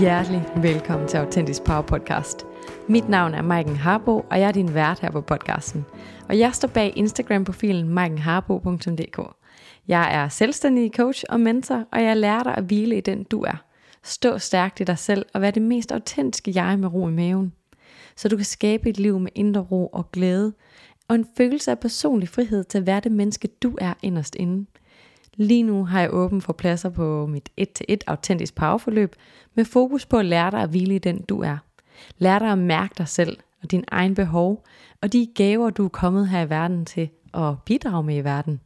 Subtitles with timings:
[0.00, 2.46] Hjertelig velkommen til Autentisk Power Podcast.
[2.88, 5.84] Mit navn er Maiken Harbo, og jeg er din vært her på podcasten.
[6.28, 9.18] Og jeg står bag Instagram-profilen maikenharbo.dk.
[9.88, 13.42] Jeg er selvstændig coach og mentor, og jeg lærer dig at hvile i den du
[13.42, 13.64] er.
[14.02, 17.52] Stå stærkt i dig selv og være det mest autentiske jeg med ro i maven.
[18.16, 20.52] Så du kan skabe et liv med indre ro og glæde,
[21.08, 24.66] og en følelse af personlig frihed til at være det menneske du er inderst inde.
[25.36, 29.16] Lige nu har jeg åben for pladser på mit 1-1 autentisk powerforløb
[29.54, 31.56] med fokus på at lære dig at hvile i den du er.
[32.18, 34.64] Lær dig at mærke dig selv og din egen behov
[35.02, 38.60] og de gaver du er kommet her i verden til at bidrage med i verden.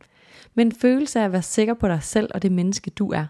[0.54, 3.26] Men en følelse af at være sikker på dig selv og det menneske du er.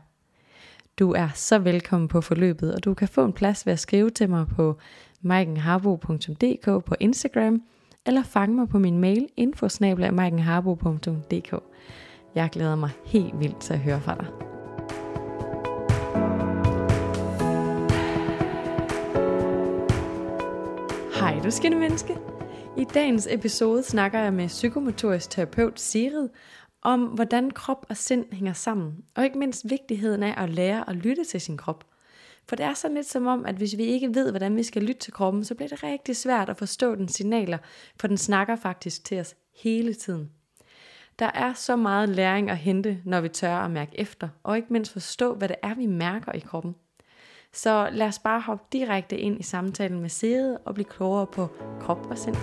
[0.98, 4.10] Du er så velkommen på forløbet, og du kan få en plads ved at skrive
[4.10, 4.78] til mig på
[5.20, 7.62] maikenharbo.dk på Instagram,
[8.06, 11.54] eller fange mig på min mail infosnabla.maikenharbo.dk.
[12.34, 14.26] Jeg glæder mig helt vildt til at høre fra dig.
[21.20, 22.18] Hej du skønne menneske.
[22.76, 26.28] I dagens episode snakker jeg med psykomotorisk terapeut Sirid
[26.82, 30.96] om hvordan krop og sind hænger sammen, og ikke mindst vigtigheden af at lære at
[30.96, 31.84] lytte til sin krop.
[32.48, 34.82] For det er sådan lidt som om, at hvis vi ikke ved, hvordan vi skal
[34.82, 37.58] lytte til kroppen, så bliver det rigtig svært at forstå den signaler,
[38.00, 40.30] for den snakker faktisk til os hele tiden.
[41.20, 44.72] Der er så meget læring at hente, når vi tør at mærke efter, og ikke
[44.72, 46.74] mindst forstå, hvad det er, vi mærker i kroppen.
[47.52, 51.48] Så lad os bare hoppe direkte ind i samtalen med Sede og blive klogere på
[51.80, 52.36] krop og sind.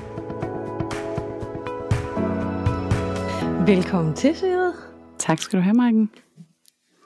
[3.65, 4.73] Velkommen til, Sede.
[5.17, 6.11] Tak skal du have, Marken.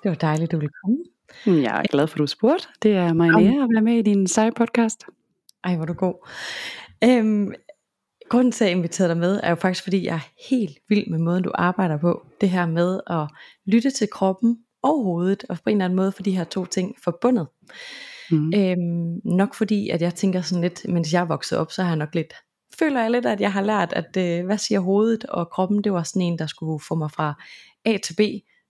[0.04, 0.98] Det var dejligt, du ville komme.
[1.46, 2.68] Jeg er glad for, at du spurgte.
[2.84, 5.06] Det er mig en ære at være med i din seje podcast.
[5.64, 6.28] Ej, hvor du god.
[7.04, 7.54] Øhm,
[8.32, 11.08] grunden til, at jeg inviterede dig med, er jo faktisk, fordi jeg er helt vild
[11.08, 12.26] med måden, du arbejder på.
[12.42, 13.28] Det her med at
[13.66, 16.66] lytte til kroppen og hovedet, og på en eller anden måde for de her to
[16.66, 17.48] ting forbundet.
[18.32, 18.54] Mm.
[18.56, 21.98] Øhm, nok fordi, at jeg tænker sådan lidt, mens jeg vokset op, så har jeg
[21.98, 22.34] nok lidt,
[22.80, 25.94] føler jeg lidt, at jeg har lært, at øh, hvad siger hovedet og kroppen, det
[25.94, 27.34] var sådan en, der skulle få mig fra
[27.86, 28.22] A til B,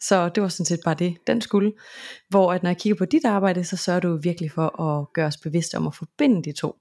[0.01, 1.73] så det var sådan set bare det, den skulle.
[2.29, 5.27] Hvor at når jeg kigger på dit arbejde, så sørger du virkelig for at gøre
[5.27, 6.75] os bevidste om at forbinde de to.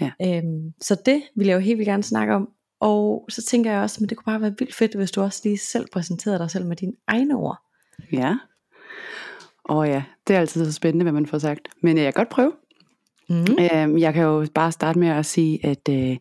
[0.00, 0.10] Ja.
[0.22, 2.48] Øhm, så det vil jeg jo helt vildt gerne snakke om.
[2.80, 5.40] Og så tænker jeg også, at det kunne bare være vildt fedt, hvis du også
[5.44, 7.58] lige selv præsenterede dig selv med dine egne ord.
[8.12, 8.36] Ja.
[9.64, 11.68] Og ja, det er altid så spændende, hvad man får sagt.
[11.82, 12.52] Men jeg kan godt prøve.
[13.28, 13.46] Mm.
[13.58, 16.16] Øhm, jeg kan jo bare starte med at sige, at øh,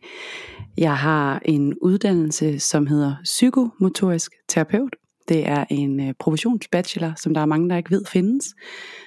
[0.77, 4.95] jeg har en uddannelse, som hedder psykomotorisk terapeut.
[5.27, 8.45] Det er en øh, professionsbachelor, som der er mange, der ikke ved findes.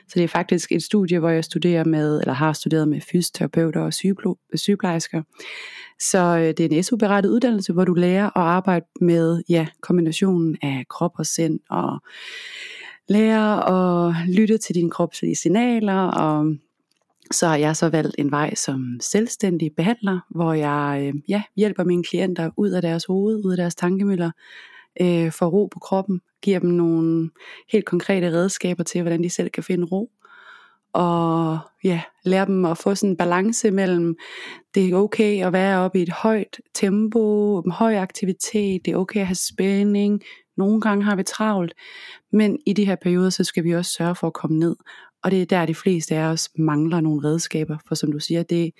[0.08, 3.80] Så det er faktisk et studie, hvor jeg studerer med, eller har studeret med fysioterapeuter
[3.80, 3.92] og
[4.54, 5.22] sygeplejersker.
[6.00, 10.56] Så øh, det er en SU-berettet uddannelse, hvor du lærer at arbejde med ja, kombinationen
[10.62, 11.98] af krop og sind, og
[13.08, 13.70] lære
[14.08, 16.54] at lytte til din kropslige signaler, og
[17.30, 21.84] så har jeg så valgt en vej som selvstændig behandler, hvor jeg øh, ja, hjælper
[21.84, 24.30] mine klienter ud af deres hoved, ud af deres tankemøller,
[25.00, 27.30] øh, får ro på kroppen, giver dem nogle
[27.72, 30.10] helt konkrete redskaber til, hvordan de selv kan finde ro.
[30.92, 34.16] Og ja, lære dem at få sådan en balance mellem,
[34.74, 38.96] det er okay at være oppe i et højt tempo, en høj aktivitet, det er
[38.96, 40.22] okay at have spænding,
[40.56, 41.74] nogle gange har vi travlt,
[42.32, 44.76] men i de her perioder, så skal vi også sørge for at komme ned.
[45.22, 48.42] Og det er der, de fleste af os mangler nogle redskaber, for som du siger,
[48.42, 48.70] det,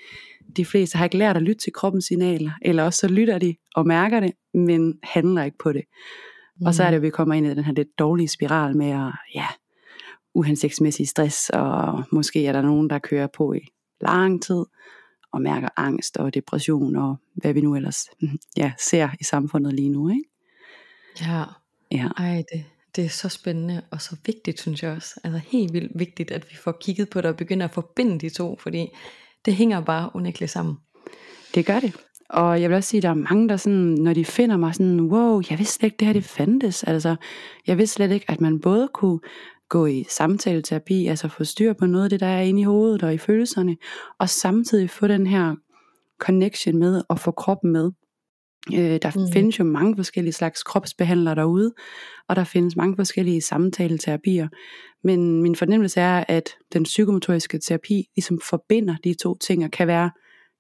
[0.56, 3.56] de fleste har ikke lært at lytte til kroppens signaler, eller også så lytter de
[3.74, 5.84] og mærker det, men handler ikke på det.
[6.60, 6.66] Mm.
[6.66, 8.90] Og så er det, at vi kommer ind i den her lidt dårlige spiral med
[8.90, 9.46] at, ja,
[10.34, 13.60] uhensigtsmæssig stress, og måske er der nogen, der kører på i
[14.00, 14.64] lang tid,
[15.32, 18.06] og mærker angst og depression, og hvad vi nu ellers
[18.56, 20.08] ja, ser i samfundet lige nu.
[20.08, 20.24] Ikke?
[21.20, 21.44] Ja,
[21.92, 22.08] ja.
[22.16, 22.64] Ej, det,
[22.96, 25.20] det er så spændende og så vigtigt, synes jeg også.
[25.24, 28.28] Altså helt vildt vigtigt, at vi får kigget på det og begynder at forbinde de
[28.28, 28.88] to, fordi
[29.44, 30.76] det hænger bare unægteligt sammen.
[31.54, 31.96] Det gør det.
[32.30, 34.74] Og jeg vil også sige, at der er mange, der sådan, når de finder mig
[34.74, 36.84] sådan, wow, jeg vidste slet ikke, det her det fandtes.
[36.84, 37.16] Altså,
[37.66, 39.20] jeg vidste slet ikke, at man både kunne
[39.68, 43.02] gå i samtaleterapi, altså få styr på noget af det, der er inde i hovedet
[43.02, 43.76] og i følelserne,
[44.18, 45.54] og samtidig få den her
[46.20, 47.90] connection med og få kroppen med.
[48.74, 49.32] Øh, der mm.
[49.32, 51.72] findes jo mange forskellige slags kropsbehandlere derude,
[52.28, 54.48] og der findes mange forskellige samtaleterapier.
[55.04, 59.86] Men min fornemmelse er, at den psykomotoriske terapi ligesom forbinder de to ting, og kan
[59.86, 60.10] være,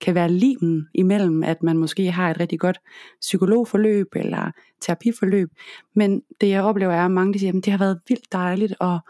[0.00, 2.78] kan være limen imellem, at man måske har et rigtig godt
[3.20, 4.50] psykologforløb eller
[4.80, 5.48] terapiforløb.
[5.94, 8.74] Men det jeg oplever er, at mange de siger, at det har været vildt dejligt
[8.80, 9.00] at,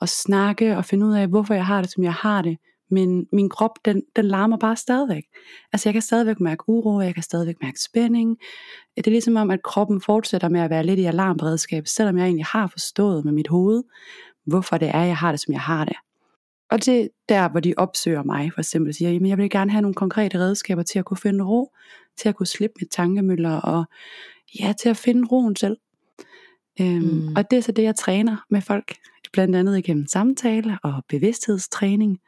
[0.00, 2.56] at snakke og finde ud af, hvorfor jeg har det, som jeg har det
[2.90, 5.24] men min krop, den, den larmer bare stadigvæk.
[5.72, 8.36] Altså jeg kan stadigvæk mærke uro, jeg kan stadigvæk mærke spænding.
[8.96, 12.24] Det er ligesom om, at kroppen fortsætter med at være lidt i alarmberedskab, selvom jeg
[12.24, 13.82] egentlig har forstået med mit hoved,
[14.44, 15.96] hvorfor det er, jeg har det, som jeg har det.
[16.70, 19.82] og det der, hvor de opsøger mig, for eksempel siger, jamen jeg vil gerne have
[19.82, 21.72] nogle konkrete redskaber til at kunne finde ro,
[22.16, 23.84] til at kunne slippe mit tankemøller, og
[24.60, 25.76] ja, til at finde roen selv.
[26.80, 27.36] Øhm, mm.
[27.36, 28.94] Og det er så det, jeg træner med folk,
[29.32, 32.18] blandt andet igennem samtale og bevidsthedstræning.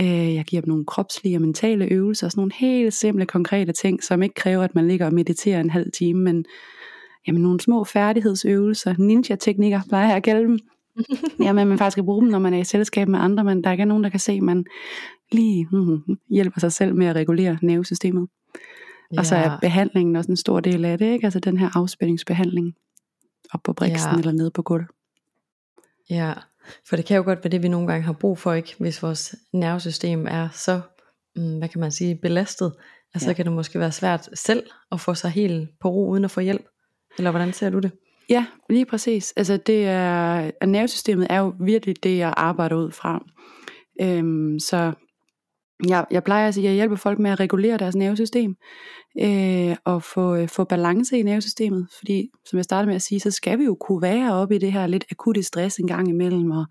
[0.00, 4.02] Øh, jeg giver dem nogle kropslige og mentale øvelser, sådan nogle helt simple, konkrete ting,
[4.02, 6.44] som ikke kræver, at man ligger og mediterer en halv time, men
[7.26, 10.58] jamen, nogle små færdighedsøvelser, ninja-teknikker plejer jeg at kalde dem,
[11.44, 13.70] Jamen, man faktisk skal bruge dem, når man er i selskab med andre, men der
[13.70, 14.64] er ikke nogen, der kan se, at man
[15.32, 18.28] lige mm, hjælper sig selv med at regulere nervesystemet.
[19.12, 19.18] Ja.
[19.18, 21.24] Og så er behandlingen også en stor del af det, ikke?
[21.24, 22.74] Altså den her afspændingsbehandling
[23.54, 24.18] op på briksen ja.
[24.18, 24.84] eller nede på gulv.
[26.10, 26.32] Ja,
[26.88, 28.74] for det kan jo godt være det, vi nogle gange har brug for, ikke?
[28.78, 30.80] Hvis vores nervesystem er så,
[31.36, 32.72] mm, hvad kan man sige, belastet.
[33.14, 33.34] Altså ja.
[33.34, 34.62] kan det måske være svært selv
[34.92, 36.66] at få sig helt på ro uden at få hjælp.
[37.18, 37.90] Eller hvordan ser du det?
[38.28, 39.32] Ja, lige præcis.
[39.36, 43.24] Altså det er, nervesystemet er jo virkelig det, jeg arbejder ud fra.
[44.00, 44.92] Øhm, så
[45.88, 48.56] jeg, jeg plejer at sige, at jeg hjælper folk med at regulere deres nervesystem
[49.20, 51.88] øh, og få, øh, få balance i nervesystemet.
[51.98, 54.58] Fordi, som jeg startede med at sige, så skal vi jo kunne være oppe i
[54.58, 56.66] det her lidt akutte stress en gang imellem, og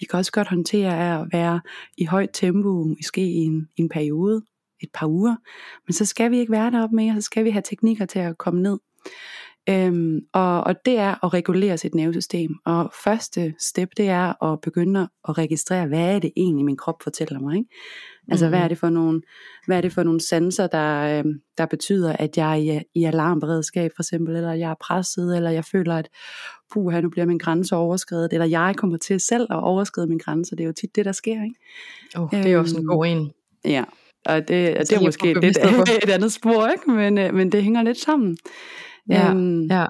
[0.00, 1.60] vi kan også godt håndtere at være
[1.98, 4.42] i højt tempo, måske i en, i en periode,
[4.82, 5.36] et par uger.
[5.86, 8.38] Men så skal vi ikke være deroppe mere, så skal vi have teknikker til at
[8.38, 8.78] komme ned.
[9.68, 12.50] Øhm, og, og det er at regulere sit nervesystem.
[12.66, 17.02] Og første step, det er at begynde at registrere, hvad er det egentlig, min krop
[17.02, 17.56] fortæller mig.
[17.56, 17.70] Ikke?
[18.28, 18.56] Altså, mm-hmm.
[18.56, 19.22] hvad, er det for nogle,
[19.66, 23.04] hvad er det for nogle sanser, der, øhm, der betyder, at jeg er i, i
[23.04, 26.08] alarmberedskab, for eksempel, eller jeg er presset, eller jeg føler, at
[26.72, 30.56] puh, nu bliver min grænse overskrevet, eller jeg kommer til selv at overskride min grænse.
[30.56, 31.42] Det er jo tit det, der sker.
[31.42, 31.54] Ikke?
[32.16, 33.30] Oh, det er øhm, også en god en.
[33.64, 33.84] Ja,
[34.26, 35.44] og det, det er måske et,
[36.04, 36.90] et andet spor, ikke?
[36.90, 38.36] Men, øh, men det hænger lidt sammen.
[39.10, 39.86] Ja, øhm, ja.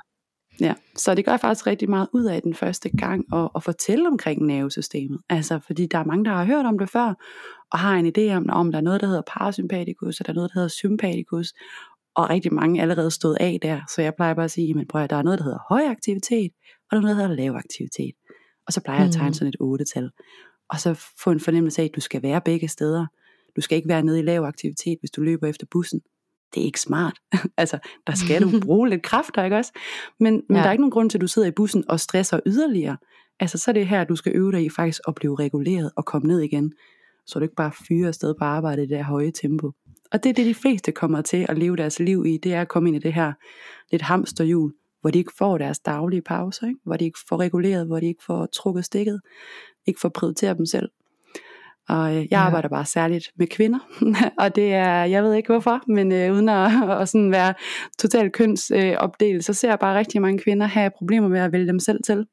[0.60, 3.62] Ja, så det gør jeg faktisk rigtig meget ud af den første gang at, at
[3.62, 5.20] fortælle omkring nervesystemet.
[5.28, 7.14] Altså, fordi der er mange, der har hørt om det før,
[7.72, 10.34] og har en idé om, om der er noget, der hedder parasympatikus, og der er
[10.34, 11.52] noget, der hedder sympatikus,
[12.14, 13.80] og rigtig mange allerede stået af der.
[13.94, 15.82] Så jeg plejer bare at sige, men prøv at der er noget, der hedder høj
[15.90, 16.52] aktivitet,
[16.90, 18.14] og der er noget, der hedder lav aktivitet.
[18.66, 19.34] Og så plejer jeg at tegne mm.
[19.34, 20.10] sådan et otte-tal.
[20.70, 23.06] Og så få en fornemmelse af, at du skal være begge steder.
[23.56, 26.00] Du skal ikke være nede i lav aktivitet, hvis du løber efter bussen
[26.54, 27.18] det er ikke smart.
[27.56, 29.72] altså, der skal du bruge lidt kræfter, ikke også?
[30.20, 30.62] Men, men ja.
[30.62, 32.96] der er ikke nogen grund til, at du sidder i bussen og stresser yderligere.
[33.40, 36.04] Altså, så er det her, du skal øve dig i faktisk at blive reguleret og
[36.04, 36.72] komme ned igen.
[37.26, 39.72] Så du ikke bare fyrer afsted på arbejde i det her høje tempo.
[40.12, 42.38] Og det er det, de fleste kommer til at leve deres liv i.
[42.42, 43.32] Det er at komme ind i det her
[43.90, 46.80] lidt hamsterhjul, hvor de ikke får deres daglige pauser, ikke?
[46.84, 49.20] hvor de ikke får reguleret, hvor de ikke får trukket stikket,
[49.86, 50.88] ikke får prioriteret dem selv.
[51.88, 53.78] Og øh, jeg arbejder bare særligt med kvinder,
[54.42, 56.70] og det er, jeg ved ikke hvorfor, men øh, uden at,
[57.00, 57.54] at sådan være
[57.98, 61.66] totalt kønsopdelt, øh, så ser jeg bare rigtig mange kvinder have problemer med at vælge
[61.66, 62.26] dem selv til,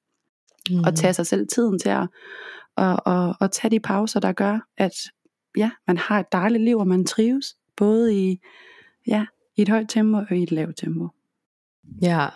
[0.69, 0.79] mm.
[0.79, 2.07] og tage sig selv tiden til at
[2.75, 4.93] og, og, og tage de pauser, der gør, at
[5.57, 8.39] ja, man har et dejligt liv, og man trives, både i,
[9.07, 9.25] ja,
[9.57, 11.07] i et højt tempo og i et lavt tempo.
[12.01, 12.27] Ja,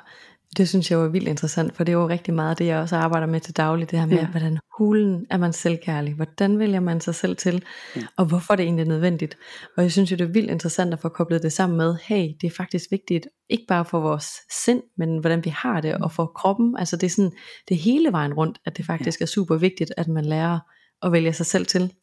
[0.57, 2.95] det synes jeg var vildt interessant, for det er jo rigtig meget det, jeg også
[2.95, 4.27] arbejder med til daglig, det her med, ja.
[4.27, 7.63] hvordan hulen er man selvkærlig, hvordan vælger man sig selv til,
[7.95, 8.01] ja.
[8.17, 9.37] og hvorfor er det egentlig nødvendigt.
[9.77, 12.27] Og jeg synes jo, det er vildt interessant at få koblet det sammen med, hey,
[12.41, 14.27] det er faktisk vigtigt, ikke bare for vores
[14.63, 16.75] sind, men hvordan vi har det, og for kroppen.
[16.77, 17.31] Altså det er sådan,
[17.69, 19.23] det er hele vejen rundt, at det faktisk ja.
[19.23, 20.59] er super vigtigt, at man lærer
[21.01, 21.93] at vælge sig selv til.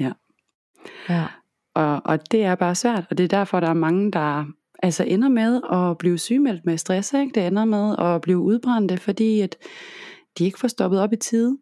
[0.00, 0.12] Ja.
[1.08, 1.26] Ja.
[1.74, 4.44] Og, og det er bare svært, og det er derfor, der er mange, der
[4.82, 7.12] altså ender med at blive sygemeldt med stress.
[7.12, 7.32] Ikke?
[7.34, 9.56] Det ender med at blive udbrændte, fordi at
[10.38, 11.58] de ikke får stoppet op i tide.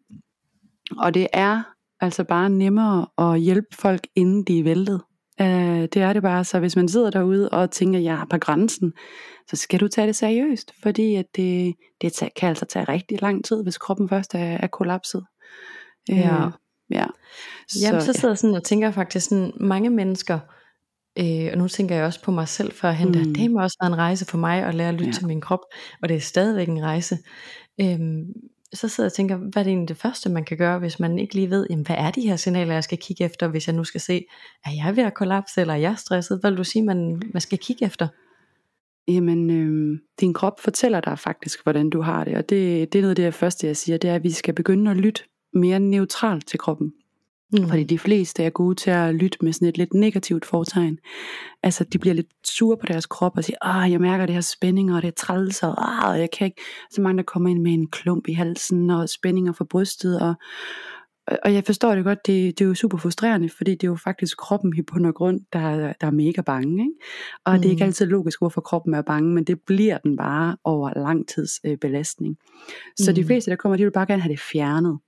[0.97, 1.63] Og det er
[2.01, 5.01] altså bare nemmere at hjælpe folk, inden de er væltet.
[5.41, 5.45] Uh,
[5.93, 8.93] det er det bare, så hvis man sidder derude og tænker, jeg er på grænsen,
[9.49, 13.45] så skal du tage det seriøst, fordi at det, det kan altså tage rigtig lang
[13.45, 15.25] tid, hvis kroppen først er, er kollapset.
[16.09, 16.45] Ja.
[16.45, 16.51] Uh,
[16.89, 17.05] ja.
[17.67, 20.39] Så, Jamen, så sidder jeg sådan og tænker faktisk sådan, mange mennesker,
[21.19, 23.13] Øh, og nu tænker jeg også på mig selv førhen, mm.
[23.13, 25.11] der, det må også være en rejse for mig at lære at lytte ja.
[25.11, 25.59] til min krop,
[26.01, 27.17] og det er stadigvæk en rejse.
[27.81, 28.25] Øhm,
[28.73, 30.99] så sidder jeg og tænker, hvad er det egentlig det første, man kan gøre, hvis
[30.99, 33.67] man ikke lige ved, jamen, hvad er de her signaler, jeg skal kigge efter, hvis
[33.67, 34.25] jeg nu skal se,
[34.65, 36.39] er jeg ved at kollapse, eller er jeg stresset?
[36.39, 38.07] Hvad vil du sige, man, man skal kigge efter?
[39.07, 43.03] Jamen, øh, din krop fortæller dig faktisk, hvordan du har det, og det, det er
[43.03, 45.23] noget af det første, jeg siger, det er, at vi skal begynde at lytte
[45.53, 46.93] mere neutralt til kroppen.
[47.53, 47.67] Mm.
[47.69, 50.97] Fordi de fleste er gode til at lytte med sådan et lidt negativt fortegn.
[51.63, 54.41] Altså de bliver lidt sure på deres krop og siger, ah, jeg mærker det her
[54.41, 56.61] spænding, og det er træls, og ah, jeg kan ikke.
[56.91, 60.33] Så mange der kommer ind med en klump i halsen, og spændinger for brystet, og,
[61.43, 63.95] og jeg forstår det godt, det, det er jo super frustrerende, fordi det er jo
[63.95, 66.83] faktisk kroppen i bund og grund, der, der er mega bange.
[66.83, 66.93] Ikke?
[67.45, 67.61] Og mm.
[67.61, 67.87] det er ikke mm.
[67.87, 71.77] altid logisk, hvorfor kroppen er bange, men det bliver den bare over lang tids øh,
[71.77, 72.37] belastning.
[72.97, 73.15] Så mm.
[73.15, 74.99] de fleste, der kommer, de vil bare gerne have det fjernet.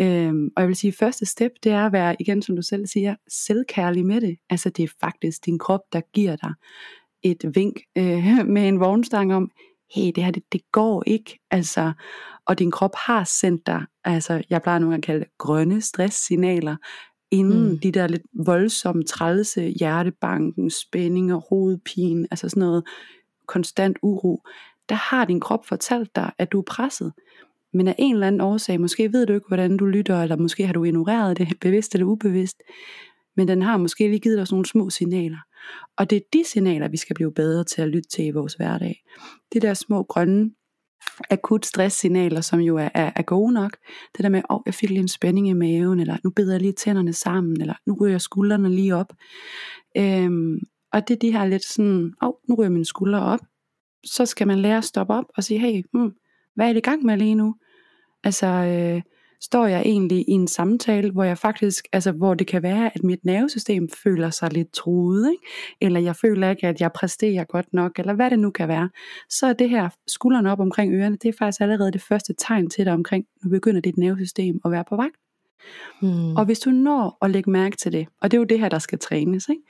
[0.00, 2.86] Øhm, og jeg vil sige, første step, det er at være, igen som du selv
[2.86, 4.36] siger, selvkærlig med det.
[4.50, 6.52] Altså det er faktisk din krop, der giver dig
[7.22, 9.50] et vink øh, med en vognstang om,
[9.94, 11.38] hey, det her, det, det går ikke.
[11.50, 11.92] Altså,
[12.46, 15.80] og din krop har sendt dig, altså jeg plejer nogle gange at kalde det grønne
[15.80, 16.76] stresssignaler,
[17.30, 17.78] inden mm.
[17.78, 22.84] de der lidt voldsomme, trælse hjertebanken, spændinger, hovedpine, altså sådan noget
[23.46, 24.42] konstant uro,
[24.88, 27.12] der har din krop fortalt dig, at du er presset.
[27.72, 30.66] Men af en eller anden årsag, måske ved du ikke, hvordan du lytter, eller måske
[30.66, 32.62] har du ignoreret det, bevidst eller ubevidst,
[33.36, 35.38] men den har måske lige givet dig nogle små signaler.
[35.96, 38.54] Og det er de signaler, vi skal blive bedre til at lytte til i vores
[38.54, 39.02] hverdag.
[39.52, 40.50] Det der små grønne
[41.30, 43.76] akut stresssignaler, som jo er, er, er gode nok.
[44.16, 46.52] Det der med, åh, oh, jeg fik lige en spænding i maven, eller nu beder
[46.52, 49.12] jeg lige tænderne sammen, eller nu ryger skuldrene lige op.
[49.96, 50.58] Øhm,
[50.92, 53.40] og det er de her lidt sådan, åh, oh, nu ryger mine skuldre op.
[54.04, 56.12] Så skal man lære at stoppe op og sige, hey, hmm,
[56.54, 57.54] hvad er det i gang med lige nu?
[58.24, 59.02] Altså, øh,
[59.40, 63.04] står jeg egentlig i en samtale, hvor jeg faktisk, altså hvor det kan være, at
[63.04, 65.44] mit nervesystem føler sig lidt truet, ikke?
[65.80, 68.90] eller jeg føler ikke, at jeg præsterer godt nok, eller hvad det nu kan være,
[69.28, 72.70] så er det her skuldrene op omkring ørerne, det er faktisk allerede det første tegn
[72.70, 75.16] til dig omkring, nu begynder dit nervesystem at være på vagt.
[76.00, 76.36] Hmm.
[76.36, 78.68] Og hvis du når at lægge mærke til det, og det er jo det her,
[78.68, 79.62] der skal trænes, ikke?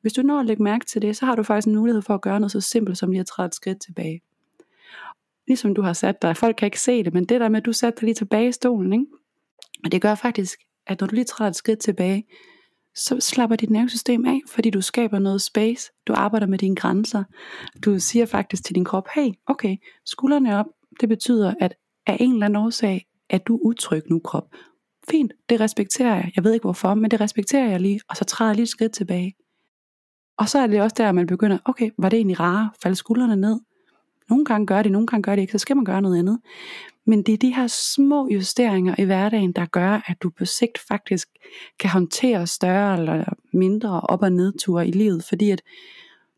[0.00, 2.14] hvis du når at lægge mærke til det, så har du faktisk en mulighed for
[2.14, 4.20] at gøre noget så simpelt som lige at træde et skridt tilbage
[5.46, 6.36] ligesom du har sat dig.
[6.36, 8.48] Folk kan ikke se det, men det der med, at du satte dig lige tilbage
[8.48, 9.06] i stolen, ikke?
[9.84, 12.24] Og det gør faktisk, at når du lige træder et skridt tilbage,
[12.94, 17.24] så slapper dit nervesystem af, fordi du skaber noget space, du arbejder med dine grænser,
[17.84, 20.66] du siger faktisk til din krop, hey, okay, skuldrene op,
[21.00, 21.74] det betyder, at
[22.06, 24.44] af en eller anden årsag, at du utryg nu krop.
[25.10, 26.32] Fint, det respekterer jeg.
[26.36, 28.68] Jeg ved ikke hvorfor, men det respekterer jeg lige, og så træder jeg lige et
[28.68, 29.34] skridt tilbage.
[30.38, 32.70] Og så er det også der, man begynder, okay, var det egentlig rare?
[32.82, 33.60] Falde skuldrene ned?
[34.32, 36.38] Nogle gange gør det, nogle gange gør det ikke, så skal man gøre noget andet.
[37.06, 40.78] Men det er de her små justeringer i hverdagen, der gør, at du på sigt
[40.78, 41.28] faktisk
[41.78, 45.62] kan håndtere større eller mindre op- og nedture i livet, fordi at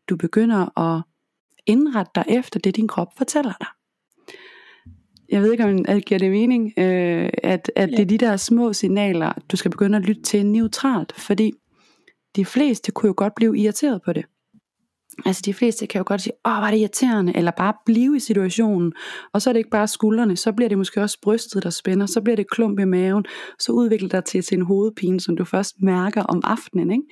[0.09, 1.03] du begynder at
[1.65, 3.67] indrette dig efter det, din krop fortæller dig.
[5.29, 8.37] Jeg ved ikke, om det giver det mening, øh, at, at det er de der
[8.37, 11.53] små signaler, du skal begynde at lytte til neutralt, fordi
[12.35, 14.25] de fleste kunne jo godt blive irriteret på det.
[15.25, 18.19] Altså de fleste kan jo godt sige, åh, var det irriterende, eller bare blive i
[18.19, 18.93] situationen.
[19.33, 22.05] Og så er det ikke bare skuldrene, så bliver det måske også brystet, der spænder,
[22.05, 23.25] så bliver det klump i maven,
[23.59, 26.91] så udvikler det til, til en hovedpine, som du først mærker om aftenen.
[26.91, 27.03] Ikke?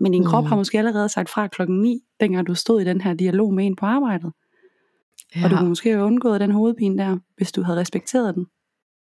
[0.00, 0.28] Men din mm.
[0.28, 3.54] krop har måske allerede sagt fra klokken 9, dengang du stod i den her dialog
[3.54, 4.32] med en på arbejdet.
[5.36, 5.44] Ja.
[5.44, 8.46] Og du kunne måske have undgået den hovedpine der, hvis du havde respekteret den.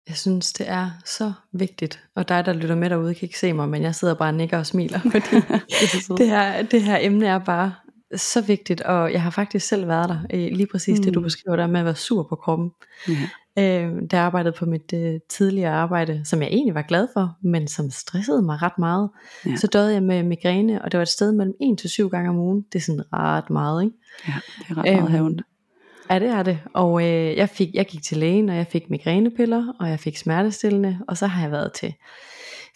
[0.09, 2.05] Jeg synes, det er så vigtigt.
[2.17, 4.35] Og dig, der lytter med derude, kan ikke se mig, men jeg sidder bare og
[4.35, 4.99] nikker og smiler.
[4.99, 7.73] Fordi det, det, her, det her emne er bare
[8.17, 11.05] så vigtigt, og jeg har faktisk selv været der, øh, lige præcis mm.
[11.05, 11.25] det du mm.
[11.25, 12.71] beskriver der med at være sur på kroppen.
[13.09, 13.15] Ja.
[13.59, 17.69] Øh, jeg arbejdede på mit øh, tidligere arbejde, som jeg egentlig var glad for, men
[17.69, 19.11] som stressede mig ret meget,
[19.47, 19.57] ja.
[19.57, 22.31] så døde jeg med migræne, og det var et sted mellem 1 til 7 gange
[22.31, 22.65] om ugen.
[22.73, 23.97] Det er sådan ret meget, ikke?
[24.29, 25.43] Ja, det er ret meget ondt.
[26.11, 26.59] Ja, det er det.
[26.75, 30.17] Og øh, jeg, fik, jeg gik til lægen, og jeg fik migrænepiller, og jeg fik
[30.17, 31.95] smertestillende, og så har jeg været til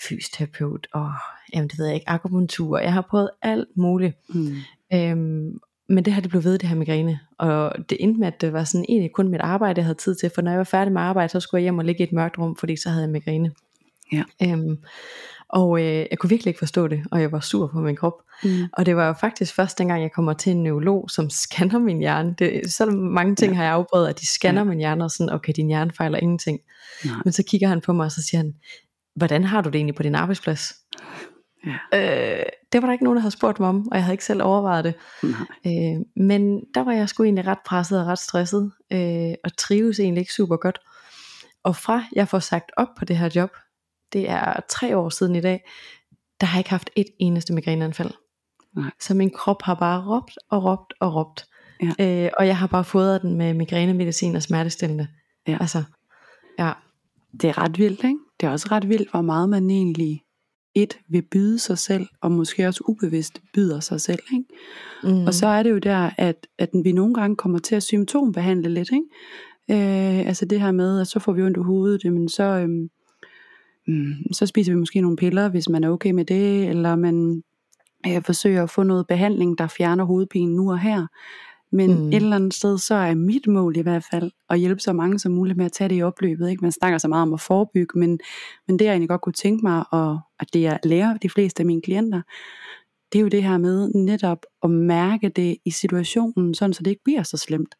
[0.09, 1.13] fysioterapeut, og
[1.55, 2.79] jamen det ved jeg ikke, akupunktur.
[2.79, 4.17] Jeg har prøvet alt muligt.
[4.29, 4.57] Mm.
[4.95, 7.21] Øhm, men det her det blev ved, det her migræne.
[7.39, 10.15] Og det endte med, at det var sådan egentlig kun mit arbejde, jeg havde tid
[10.15, 10.31] til.
[10.35, 12.13] For når jeg var færdig med arbejde, så skulle jeg hjem og ligge i et
[12.13, 13.53] mørkt rum, fordi så havde jeg migræne.
[14.13, 14.23] Ja.
[14.43, 14.79] Øhm,
[15.55, 18.23] og øh, jeg kunne virkelig ikke forstå det, og jeg var sur på min krop.
[18.45, 18.51] Mm.
[18.73, 21.99] Og det var jo faktisk først dengang, jeg kommer til en neurolog, som scanner min
[21.99, 22.35] hjerne.
[22.39, 23.57] Det, så mange ting ja.
[23.57, 24.65] har jeg afprøvet, at de scanner ja.
[24.65, 26.61] min hjerne, og sådan, okay, din hjerne fejler ingenting.
[27.05, 27.15] Nej.
[27.25, 28.55] Men så kigger han på mig, og så siger han,
[29.17, 30.75] hvordan har du det egentlig på din arbejdsplads?
[31.67, 32.39] Ja.
[32.39, 34.25] Øh, det var der ikke nogen, der havde spurgt mig om, og jeg havde ikke
[34.25, 34.95] selv overvejet det.
[35.67, 40.01] Øh, men der var jeg sgu egentlig ret presset og ret stresset, øh, og trives
[40.01, 40.79] egentlig ikke super godt.
[41.63, 43.51] Og fra jeg får sagt op på det her job,
[44.15, 45.65] det er tre år siden i dag,
[46.41, 48.11] der har jeg ikke haft et eneste migræneanfald.
[48.77, 48.91] Nej.
[49.01, 51.45] Så min krop har bare råbt og råbt og råbt.
[51.83, 52.25] Ja.
[52.25, 55.09] Øh, og jeg har bare fået den med migrænemedicin og smertestillende.
[55.49, 55.57] Ja.
[55.61, 55.83] Altså,
[56.59, 56.73] ja.
[57.41, 58.19] Det er ret vildt, ikke?
[58.41, 60.23] Det er også ret vildt, hvor meget man egentlig
[60.75, 64.23] et vil byde sig selv, og måske også ubevidst byder sig selv.
[64.33, 64.45] Ikke?
[65.03, 65.27] Mm.
[65.27, 68.69] Og så er det jo der, at, at vi nogle gange kommer til at symptombehandle
[68.69, 68.91] lidt.
[68.93, 69.05] Ikke?
[69.71, 72.89] Øh, altså det her med, at så får vi ondt i hovedet, men så, øhm,
[73.87, 77.43] mm, så spiser vi måske nogle piller, hvis man er okay med det, eller man
[78.07, 81.07] øh, forsøger at få noget behandling, der fjerner hovedpinen nu og her.
[81.73, 82.09] Men mm.
[82.09, 85.19] et eller andet sted, så er mit mål i hvert fald at hjælpe så mange
[85.19, 86.51] som muligt med at tage det i opløbet.
[86.51, 86.63] Ikke?
[86.63, 88.19] Man snakker så meget om at forebygge, men,
[88.67, 91.61] men det jeg egentlig godt kunne tænke mig, og at det jeg lærer de fleste
[91.61, 92.23] af mine klienter,
[93.13, 96.91] det er jo det her med netop at mærke det i situationen, sådan så det
[96.91, 97.75] ikke bliver så slemt.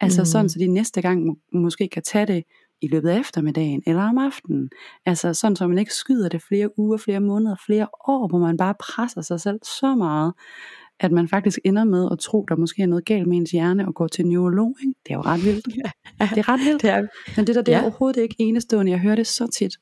[0.00, 0.26] Altså mm.
[0.26, 2.44] sådan, så de næste gang måske kan tage det
[2.82, 4.70] i løbet af eftermiddagen eller om aftenen.
[5.06, 8.56] Altså sådan, så man ikke skyder det flere uger, flere måneder, flere år, hvor man
[8.56, 10.32] bare presser sig selv så meget,
[11.00, 13.88] at man faktisk ender med at tro, der måske er noget galt med ens hjerne
[13.88, 14.76] og gå til neurolog.
[14.80, 14.94] Ikke?
[15.06, 15.66] Det er jo ret vildt.
[16.20, 16.28] Ja.
[16.34, 16.82] Det er ret vildt.
[16.82, 17.06] Det er,
[17.36, 17.84] Men det der, det er ja.
[17.84, 18.92] overhovedet ikke enestående.
[18.92, 19.72] Jeg hører det så tit.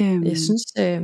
[0.00, 0.24] Øhm.
[0.24, 1.02] Jeg, synes, øh,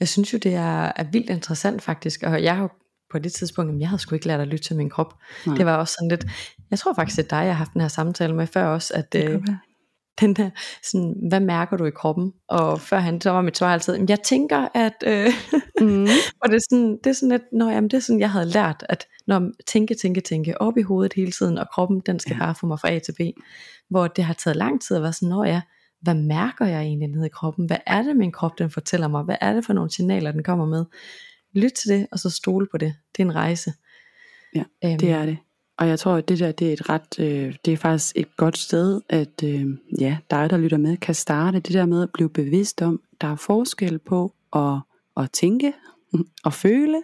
[0.00, 2.68] jeg synes jo, det er, er vildt interessant faktisk, og jeg har jo
[3.10, 5.14] på det tidspunkt, jeg havde sgu ikke lært at lytte til min krop.
[5.46, 5.56] Nej.
[5.56, 6.26] Det var også sådan lidt,
[6.70, 8.94] jeg tror faktisk, det er dig, jeg har haft den her samtale med før også,
[8.94, 9.42] at øh,
[10.20, 10.50] den der,
[10.82, 12.32] sådan, hvad mærker du i kroppen?
[12.48, 15.32] Og før han, så var mit svar altid, jeg tænker, at, øh,
[15.80, 16.06] mm.
[16.42, 18.46] og det er sådan, det er sådan lidt, nå, jamen, det er sådan, jeg havde
[18.46, 22.36] lært, at når tænke, tænke, tænke, op i hovedet hele tiden, og kroppen, den skal
[22.40, 22.44] ja.
[22.44, 23.20] bare få mig fra A til B,
[23.90, 25.60] hvor det har taget lang tid at være sådan, nå ja,
[26.02, 27.66] hvad mærker jeg egentlig nede i kroppen?
[27.66, 29.22] Hvad er det, min krop den fortæller mig?
[29.22, 30.84] Hvad er det for nogle signaler, den kommer med?
[31.54, 32.94] Lyt til det, og så stole på det.
[33.16, 33.72] Det er en rejse.
[34.54, 34.98] Ja, øhm.
[34.98, 35.38] det er det.
[35.80, 38.36] Og jeg tror, at det der, det er et ret, øh, det er faktisk et
[38.36, 39.66] godt sted, at øh,
[40.00, 43.28] ja, dig, der lytter med, kan starte det der med at blive bevidst om, der
[43.28, 44.78] er forskel på at,
[45.16, 45.72] at tænke
[46.44, 47.02] og føle,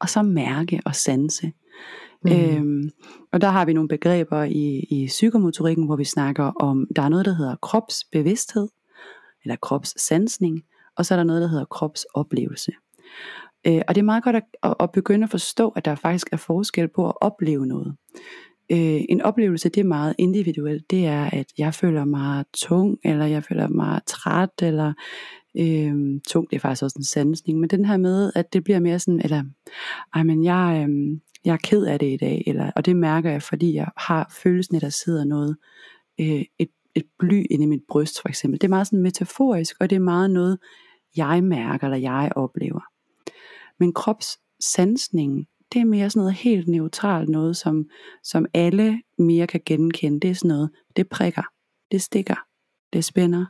[0.00, 1.52] og så mærke og sanse.
[2.24, 2.32] Mm.
[2.32, 2.90] Øhm,
[3.32, 7.08] og der har vi nogle begreber i, i psykomotorikken, hvor vi snakker om, der er
[7.08, 8.68] noget, der hedder kropsbevidsthed,
[9.44, 10.64] eller kropssansning,
[10.96, 12.72] og så er der noget, der hedder kropsoplevelse.
[13.66, 16.28] Øh, og det er meget godt at, at, at begynde at forstå, at der faktisk
[16.32, 17.96] er forskel på at opleve noget.
[18.72, 20.90] Øh, en oplevelse, det er meget individuelt.
[20.90, 24.92] Det er, at jeg føler mig tung, eller jeg føler mig træt, eller
[25.58, 28.80] øh, tung, det er faktisk også en sansning, men den her med, at det bliver
[28.80, 29.44] mere sådan, eller,
[30.14, 33.30] ej, men jeg, øh, jeg er ked af det i dag, eller, og det mærker
[33.30, 35.56] jeg, fordi jeg har følelsen, at der sidder noget,
[36.20, 38.60] øh, et, et bly inde i mit bryst for eksempel.
[38.60, 40.58] Det er meget sådan metaforisk, og det er meget noget,
[41.16, 42.91] jeg mærker, eller jeg oplever.
[43.82, 47.84] Men kropssansningen, det er mere sådan noget helt neutralt, noget som,
[48.22, 50.20] som alle mere kan genkende.
[50.20, 51.42] Det er sådan noget, det prikker,
[51.92, 52.34] det stikker,
[52.92, 53.44] det spænder.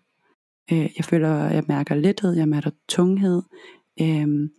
[0.73, 3.43] Øh, jeg føler, jeg mærker lethed, jeg mærker tunghed.
[4.01, 4.51] Øh,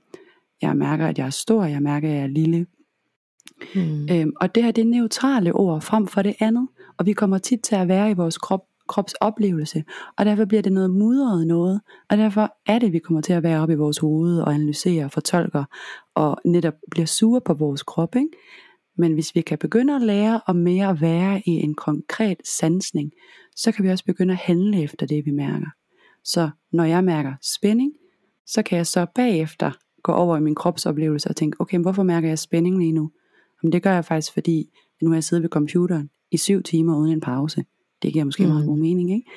[0.61, 2.65] jeg mærker, at jeg er stor, jeg mærker, at jeg er lille.
[3.75, 4.07] Mm.
[4.11, 6.67] Øhm, og det her det er neutrale ord frem for det andet.
[6.97, 9.83] Og vi kommer tit til at være i vores krop, kropsoplevelse.
[10.17, 11.81] Og derfor bliver det noget mudret noget.
[12.09, 15.05] Og derfor er det, vi kommer til at være oppe i vores hoved og analysere
[15.05, 15.63] og fortolker.
[16.15, 18.15] Og netop bliver sure på vores krop.
[18.15, 18.29] Ikke?
[18.97, 23.11] Men hvis vi kan begynde at lære om mere at være i en konkret sansning,
[23.55, 25.67] så kan vi også begynde at handle efter det, vi mærker.
[26.23, 27.91] Så når jeg mærker spænding,
[28.45, 29.71] så kan jeg så bagefter
[30.03, 33.11] gå over i min kropsoplevelse og tænke, okay, hvorfor mærker jeg spænding lige nu?
[33.63, 34.69] Jamen det gør jeg faktisk, fordi
[35.01, 37.65] nu har jeg siddet ved computeren i syv timer uden en pause.
[38.03, 38.49] Det giver måske mm.
[38.49, 39.31] meget god mening, ikke?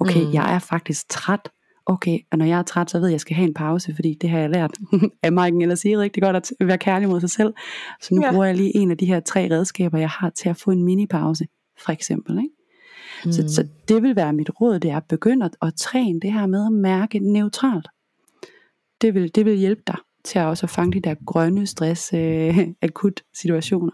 [0.00, 0.32] Okay, mm.
[0.32, 1.48] jeg er faktisk træt.
[1.86, 3.94] Okay, og når jeg er træt, så ved jeg, at jeg skal have en pause,
[3.94, 4.70] fordi det har jeg lært
[5.22, 7.54] af Marken eller sige rigtig godt at være kærlig mod sig selv.
[8.02, 8.30] Så nu ja.
[8.30, 10.82] bruger jeg lige en af de her tre redskaber, jeg har til at få en
[10.82, 11.46] mini-pause,
[11.84, 12.38] for eksempel.
[12.38, 12.50] Ikke?
[13.24, 13.32] Mm.
[13.32, 16.32] Så, så det vil være mit råd, det er at begynde at, at træne det
[16.32, 17.88] her med at mærke neutralt.
[19.00, 22.58] Det vil, det vil hjælpe dig til at også fange de der grønne stress øh,
[22.82, 23.92] akut situationer.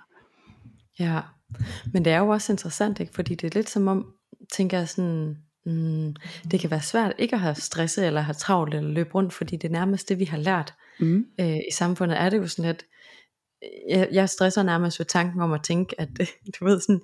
[0.98, 1.20] Ja,
[1.92, 3.14] men det er jo også interessant, ikke?
[3.14, 4.12] fordi det er lidt som om,
[4.52, 6.14] tænker jeg sådan, mm,
[6.50, 9.56] det kan være svært ikke at have stresset eller have travlt eller løbe rundt, fordi
[9.56, 11.26] det er nærmest det, vi har lært mm.
[11.40, 12.84] øh, i samfundet, er det jo sådan, at
[13.88, 16.08] jeg, jeg stresser nærmest ved tanken om at tænke, at
[16.60, 17.00] du ved sådan,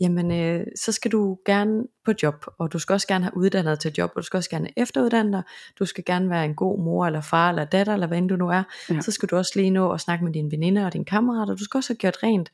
[0.00, 3.80] jamen øh, så skal du gerne på job, og du skal også gerne have uddannet
[3.80, 5.42] til job, og du skal også gerne efteruddanne dig,
[5.78, 8.36] du skal gerne være en god mor eller far eller datter, eller hvad end du
[8.36, 9.00] nu er, ja.
[9.00, 11.64] så skal du også lige nå at snakke med dine veninder og dine kammerater, du
[11.64, 12.52] skal også have gjort rent,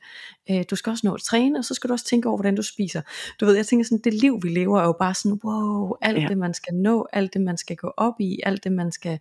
[0.49, 2.55] øh, du skal også nå at træne, og så skal du også tænke over, hvordan
[2.55, 3.01] du spiser.
[3.39, 6.21] Du ved, jeg tænker sådan, det liv vi lever er jo bare sådan, wow, alt
[6.21, 6.27] ja.
[6.27, 9.19] det man skal nå, alt det man skal gå op i, alt det man skal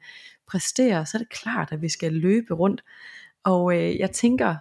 [0.49, 2.83] præstere, så er det klart, at vi skal løbe rundt
[3.45, 4.55] og øh, jeg tænker,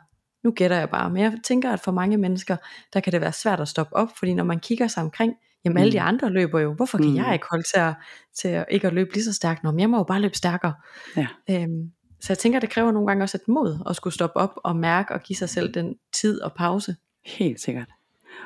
[0.44, 2.56] nu gætter jeg bare, men jeg tænker, at for mange mennesker,
[2.94, 5.34] der kan det være svært at stoppe op, fordi når man kigger sig omkring,
[5.65, 6.06] jamen alle de mm.
[6.06, 7.15] andre løber jo, hvorfor kan mm.
[7.15, 7.94] jeg ikke holde til at,
[8.36, 10.74] til at ikke at løbe lige så stærkt, når jeg må jo bare løbe stærkere.
[11.17, 11.28] Ja.
[11.50, 11.91] Øhm,
[12.22, 14.76] så jeg tænker, det kræver nogle gange også et mod at skulle stoppe op og
[14.76, 16.96] mærke og give sig selv den tid og pause.
[17.26, 17.89] Helt sikkert.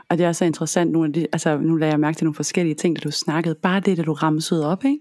[0.10, 2.96] Og det er så interessant, nu, altså, nu lader jeg mærke til nogle forskellige ting,
[2.96, 3.56] der du snakkede.
[3.56, 5.00] Bare det, der du ramsede op, ikke?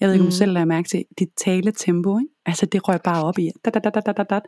[0.00, 0.30] Jeg ved ikke, om du mm.
[0.30, 2.30] selv lader mærke til dit taletempo, ikke?
[2.46, 4.40] Altså det røg bare op i, da, da, da, da, da, da.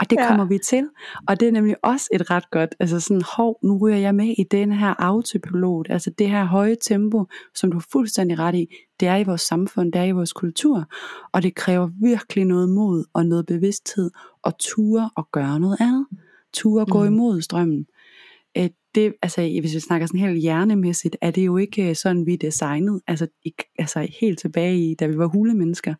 [0.00, 0.28] og det ja.
[0.28, 0.88] kommer vi til.
[1.28, 4.34] Og det er nemlig også et ret godt, altså sådan, hov, nu ryger jeg med
[4.38, 8.66] i den her autopilot, altså det her høje tempo, som du er fuldstændig ret i,
[9.00, 10.84] det er i vores samfund, det er i vores kultur,
[11.32, 14.10] og det kræver virkelig noget mod og noget bevidsthed,
[14.42, 16.06] og ture og gøre noget andet.
[16.52, 17.06] Ture og gå mm.
[17.06, 17.86] imod strømmen
[18.94, 22.34] det, altså hvis vi snakker sådan helt hjernemæssigt, er det jo ikke øh, sådan, vi
[22.34, 23.00] er designet.
[23.06, 25.94] Altså, i, altså helt tilbage i, da vi var hulemennesker.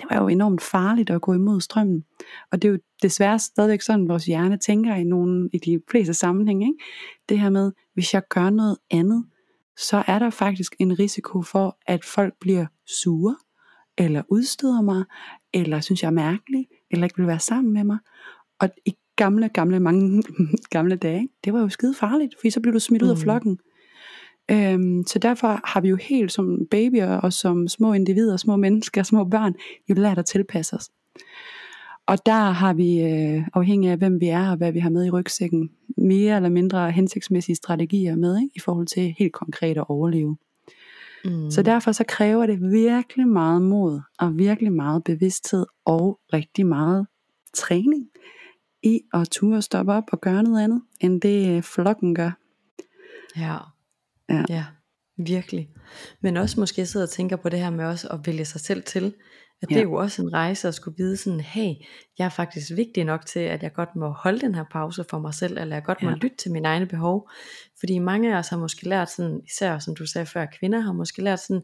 [0.00, 2.04] Det var jo enormt farligt at gå imod strømmen.
[2.52, 6.14] Og det er jo desværre stadigvæk sådan, vores hjerne tænker i, nogle, i de fleste
[6.14, 6.66] sammenhænge.
[6.66, 6.84] Ikke?
[7.28, 9.24] Det her med, hvis jeg gør noget andet,
[9.76, 12.66] så er der faktisk en risiko for, at folk bliver
[13.02, 13.36] sure,
[13.98, 15.04] eller udstøder mig,
[15.54, 17.98] eller synes jeg er mærkelig, eller ikke vil være sammen med mig.
[18.60, 18.68] Og
[19.24, 20.22] gamle, gamle, mange
[20.76, 23.22] gamle dage, det var jo skide farligt, fordi så blev du smidt ud af mm.
[23.22, 23.58] flokken.
[24.50, 29.02] Øhm, så derfor har vi jo helt som babyer og som små individer, små mennesker,
[29.02, 29.54] små børn,
[29.88, 30.90] jo lært at tilpasse os.
[32.06, 35.06] Og der har vi, øh, afhængig af hvem vi er og hvad vi har med
[35.06, 38.52] i rygsækken, mere eller mindre hensigtsmæssige strategier med ikke?
[38.56, 40.36] i forhold til helt konkret at overleve.
[41.24, 41.50] Mm.
[41.50, 47.06] Så derfor så kræver det virkelig meget mod og virkelig meget bevidsthed og rigtig meget
[47.54, 48.06] træning
[48.82, 52.30] i at ture stoppe op og gøre noget andet, end det øh, flokken gør.
[53.36, 53.56] Ja.
[54.28, 54.64] ja, ja,
[55.16, 55.68] virkelig.
[56.20, 58.82] Men også måske sidde og tænker på det her med også at vælge sig selv
[58.82, 59.14] til.
[59.62, 59.80] At det ja.
[59.80, 61.74] er jo også en rejse at skulle vide sådan, hey,
[62.20, 65.18] jeg er faktisk vigtig nok til, at jeg godt må holde den her pause for
[65.18, 66.14] mig selv, eller jeg godt må ja.
[66.14, 67.30] lytte til mine egne behov.
[67.78, 70.92] Fordi mange af os har måske lært sådan, især som du sagde før, kvinder har
[70.92, 71.62] måske lært sådan,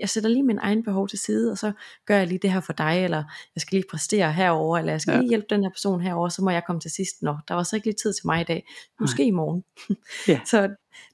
[0.00, 1.72] jeg sætter lige min egen behov til side, og så
[2.06, 5.00] gør jeg lige det her for dig, eller jeg skal lige præstere herover, eller jeg
[5.00, 5.20] skal ja.
[5.20, 7.22] lige hjælpe den her person herover, så må jeg komme til sidst.
[7.22, 8.66] Nå, der var så ikke lige tid til mig i dag,
[9.00, 9.28] måske Nej.
[9.28, 9.64] i morgen.
[10.28, 10.40] ja.
[10.50, 10.68] Så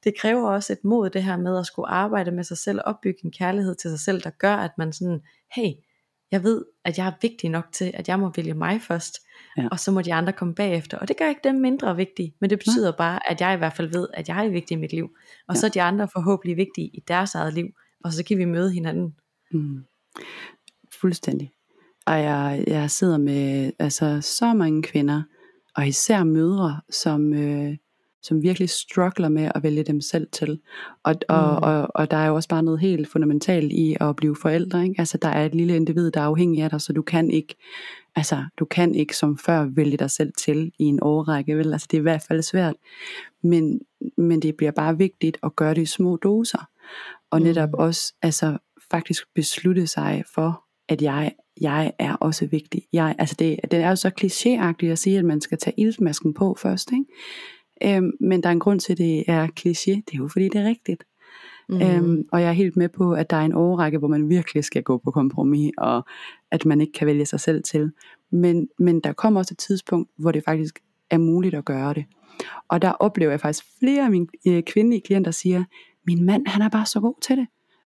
[0.04, 3.18] det kræver også et mod det her med at skulle arbejde med sig selv, opbygge
[3.24, 5.20] en kærlighed til sig selv, der gør, at man sådan,
[5.54, 5.70] hey,
[6.32, 9.18] jeg ved, at jeg er vigtig nok til, at jeg må vælge mig først,
[9.56, 9.68] ja.
[9.70, 10.98] og så må de andre komme bagefter.
[10.98, 12.96] Og det gør ikke dem mindre vigtige, men det betyder ja.
[12.96, 15.08] bare, at jeg i hvert fald ved, at jeg er vigtig i mit liv.
[15.48, 15.60] Og ja.
[15.60, 17.66] så er de andre forhåbentlig vigtige i deres eget liv,
[18.04, 19.14] og så kan vi møde hinanden.
[19.52, 19.84] Mm.
[21.00, 21.50] Fuldstændig.
[22.06, 25.22] Og jeg, jeg sidder med altså, så mange kvinder,
[25.76, 27.76] og især mødre, som, øh,
[28.24, 30.60] som virkelig struggler med at vælge dem selv til.
[31.02, 31.34] Og, mm.
[31.34, 34.82] og, og, og der er jo også bare noget helt fundamentalt i at blive forældre.
[34.82, 34.94] Ikke?
[34.98, 37.54] Altså der er et lille individ, der er afhængig af dig, så du kan ikke,
[38.16, 41.56] altså du kan ikke som før vælge dig selv til i en årrække.
[41.56, 41.72] Vel?
[41.72, 42.74] Altså det er i hvert fald svært.
[43.42, 43.80] Men,
[44.16, 46.68] men det bliver bare vigtigt at gøre det i små doser.
[47.30, 47.78] Og netop mm.
[47.78, 48.58] også altså,
[48.90, 52.82] faktisk beslutte sig for, at jeg jeg er også vigtig.
[52.92, 56.34] Jeg, altså det, det er jo så klichéagtigt at sige, at man skal tage iltmasken
[56.34, 56.92] på først.
[56.92, 57.04] Ikke?
[57.82, 60.02] Øhm, men der er en grund til, at det er kliché.
[60.06, 61.04] Det er jo fordi, det er rigtigt.
[61.68, 61.82] Mm.
[61.82, 64.64] Øhm, og jeg er helt med på, at der er en overrække, hvor man virkelig
[64.64, 66.06] skal gå på kompromis, og
[66.50, 67.92] at man ikke kan vælge sig selv til.
[68.30, 70.78] Men, men der kommer også et tidspunkt, hvor det faktisk
[71.10, 72.04] er muligt at gøre det.
[72.68, 75.64] Og der oplever jeg faktisk flere af mine øh, kvindelige klienter siger,
[76.06, 77.46] min mand, han er bare så god til det.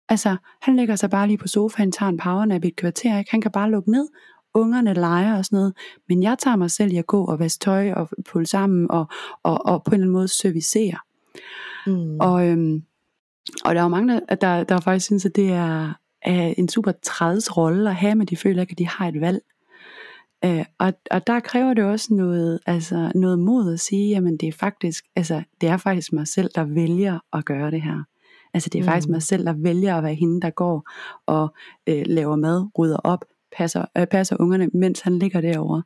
[0.08, 3.30] Altså, han lægger sig bare lige på sofaen, tager en powernap i et kvarter, ikke?
[3.30, 4.08] han kan bare lukke ned,
[4.54, 5.74] ungerne leger og sådan noget,
[6.08, 9.06] men jeg tager mig selv i at gå og vaske tøj og pulle sammen og,
[9.42, 10.98] og, og på en eller anden måde servicere.
[11.86, 12.20] Mm.
[12.20, 12.82] Og, øhm,
[13.64, 16.68] og der er jo mange, der, der, der faktisk synes, at det er, er en
[16.68, 19.40] super træls rolle at have, men de føler ikke, at de har et valg.
[20.44, 24.48] Øh, og, og der kræver det også noget, altså noget mod at sige, jamen det
[24.48, 28.04] er faktisk, altså det er faktisk mig selv, der vælger at gøre det her.
[28.54, 28.88] Altså det er mm.
[28.88, 30.90] faktisk mig selv, der vælger at være hende, der går
[31.26, 31.54] og
[31.86, 33.24] øh, laver mad, rydder op,
[33.56, 35.82] passer, øh, passer ungerne, mens han ligger derovre.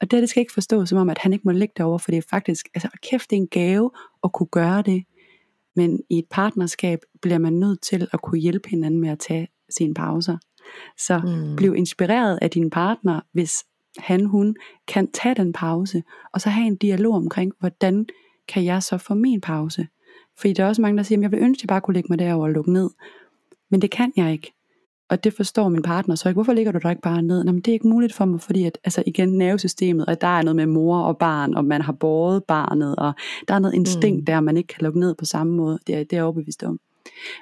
[0.00, 2.10] Og det, det skal ikke forstås som om, at han ikke må ligge derovre, for
[2.10, 3.90] det er faktisk, altså kæft, det er en gave
[4.24, 5.04] at kunne gøre det.
[5.76, 9.48] Men i et partnerskab bliver man nødt til at kunne hjælpe hinanden med at tage
[9.70, 10.36] sine pauser.
[10.98, 11.56] Så mm.
[11.56, 13.52] bliv inspireret af din partner, hvis
[13.98, 14.56] han, hun
[14.88, 16.02] kan tage den pause,
[16.32, 18.06] og så have en dialog omkring, hvordan
[18.48, 19.88] kan jeg så få min pause?
[20.36, 21.94] Fordi der er også mange, der siger, at jeg vil ønske, at jeg bare kunne
[21.94, 22.90] lægge mig derover og lukke ned.
[23.70, 24.52] Men det kan jeg ikke.
[25.08, 26.36] Og det forstår min partner så ikke.
[26.36, 27.44] Hvorfor ligger du der ikke bare ned?
[27.44, 30.26] Nå, men det er ikke muligt for mig, fordi at, altså igen, nervesystemet, og der
[30.26, 33.12] er noget med mor og barn, og man har båret barnet, og
[33.48, 34.24] der er noget instinkt mm.
[34.24, 35.78] der, man ikke kan lukke ned på samme måde.
[35.86, 36.80] Det er, det er overbevist om.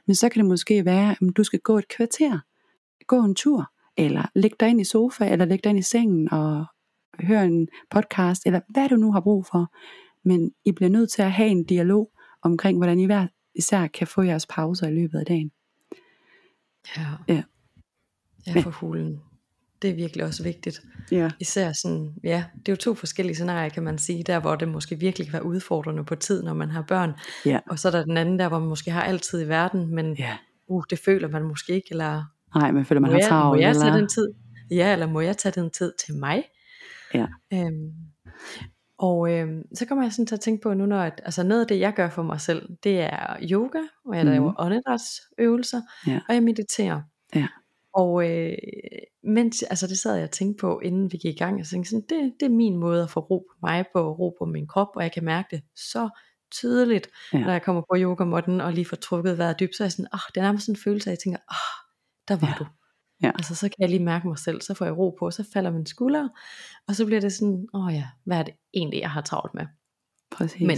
[0.06, 2.38] Men så kan det måske være, at du skal gå et kvarter,
[3.06, 6.32] gå en tur, eller lægge dig ind i sofa, eller lægge dig ind i sengen
[6.32, 6.64] og
[7.20, 9.72] høre en podcast, eller hvad du nu har brug for.
[10.22, 12.10] Men I bliver nødt til at have en dialog
[12.42, 15.50] omkring, hvordan I hver især kan få jeres pauser i løbet af dagen.
[16.96, 17.06] Ja.
[17.28, 17.42] ja.
[18.46, 19.20] Ja, for hulen.
[19.82, 20.80] Det er virkelig også vigtigt.
[21.10, 21.30] Ja.
[21.40, 24.22] Især sådan, ja, det er jo to forskellige scenarier, kan man sige.
[24.22, 27.12] Der, hvor det måske virkelig kan være udfordrende på tid, når man har børn.
[27.46, 27.60] Ja.
[27.70, 30.16] Og så er der den anden der, hvor man måske har altid i verden, men
[30.16, 30.36] ja.
[30.68, 31.88] uh, det føler man måske ikke.
[31.90, 33.58] Eller, Nej, man føler, man har travlt.
[33.58, 34.28] Må jeg tage den tid?
[34.70, 36.44] Ja, eller må jeg tage den tid til mig?
[37.14, 37.26] Ja.
[37.52, 37.92] Øhm,
[38.98, 41.60] og øhm, så kommer jeg sådan til at tænke på nu, når at, altså noget
[41.60, 44.56] af det, jeg gør for mig selv, det er yoga, og jeg laver mm.
[44.58, 46.20] åndedrætsøvelser, ja.
[46.28, 47.02] og jeg mediterer.
[47.34, 47.46] Ja.
[47.96, 48.52] Og øh,
[49.22, 51.90] mens, altså det sad jeg og tænkte på, inden vi gik i gang, jeg tænkte
[51.90, 54.66] sådan, det, det er min måde at få ro på mig på, ro på min
[54.66, 56.08] krop, og jeg kan mærke det så
[56.52, 57.38] tydeligt, ja.
[57.38, 60.06] når jeg kommer på yogamotten og lige får trukket vejret dybt, så er jeg sådan,
[60.12, 61.86] ah, det er nærmest sådan en følelse at jeg tænker, ah,
[62.28, 62.54] der var ja.
[62.58, 62.66] du.
[63.22, 63.30] Ja.
[63.34, 65.70] Altså så kan jeg lige mærke mig selv, så får jeg ro på, så falder
[65.70, 66.28] min skulder,
[66.88, 69.54] og så bliver det sådan, åh oh ja, hvad er det egentlig, jeg har travlt
[69.54, 69.66] med?
[70.30, 70.60] Præcis.
[70.60, 70.76] Men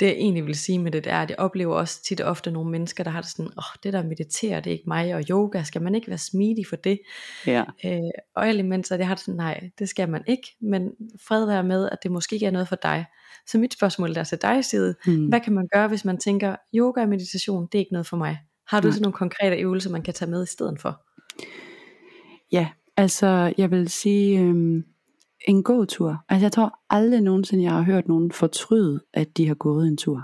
[0.00, 2.30] det jeg egentlig vil sige med det, det er, at jeg oplever også tit og
[2.30, 4.84] ofte nogle mennesker, der har det sådan, åh, oh, det der mediterer, det er ikke
[4.88, 7.00] mig, og yoga, skal man ikke være smidig for det?
[7.46, 7.64] Ja.
[7.84, 8.00] Øh,
[8.36, 10.90] og imens, at jeg har det sådan, nej, det skal man ikke, men
[11.28, 13.04] fred være med, at det måske ikke er noget for dig.
[13.46, 15.26] Så mit spørgsmål der til dig, Side, Mm.
[15.26, 18.16] hvad kan man gøre, hvis man tænker, yoga og meditation, det er ikke noget for
[18.16, 18.38] mig?
[18.68, 18.92] Har du Nej.
[18.92, 21.00] sådan nogle konkrete øvelser, man kan tage med i stedet for?
[22.52, 24.84] Ja, altså jeg vil sige øhm,
[25.48, 26.16] en gåtur.
[26.28, 29.96] Altså jeg tror aldrig nogensinde, jeg har hørt nogen fortryde, at de har gået en
[29.96, 30.22] tur.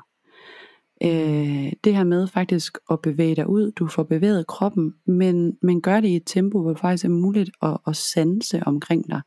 [1.04, 5.82] Øh, det her med faktisk at bevæge dig ud, du får bevæget kroppen, men, men
[5.82, 9.20] gør det i et tempo, hvor det faktisk er muligt at, at sanse omkring dig.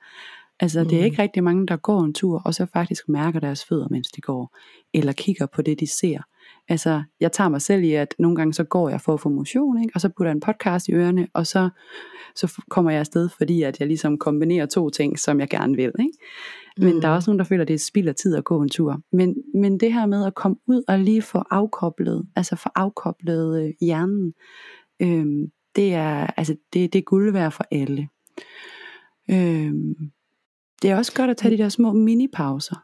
[0.59, 1.05] Altså det er Mm.
[1.05, 4.21] ikke rigtig mange, der går en tur, og så faktisk mærker deres fødder, mens de
[4.21, 4.57] går,
[4.93, 6.19] eller kigger på det, de ser.
[6.69, 9.29] Altså, jeg tager mig selv i, at nogle gange så går jeg for at få
[9.29, 9.91] motion, ikke?
[9.95, 11.69] og så putter jeg en podcast i ørerne, og så,
[12.35, 15.91] så kommer jeg afsted, fordi at jeg ligesom kombinerer to ting, som jeg gerne vil.
[15.99, 16.13] Ikke?
[16.77, 17.01] Men Mm.
[17.01, 18.69] der er også nogen, der føler, at det er spild af tid at gå en
[18.69, 19.01] tur.
[19.11, 23.63] Men, men det her med at komme ud og lige få afkoblet, altså få afkoblet
[23.63, 24.33] øh, hjernen,
[25.01, 28.07] øhm, det, er, altså det, det er guld værd for alle.
[29.31, 29.95] Øhm,
[30.81, 32.75] det er også godt at tage de der små minipauser.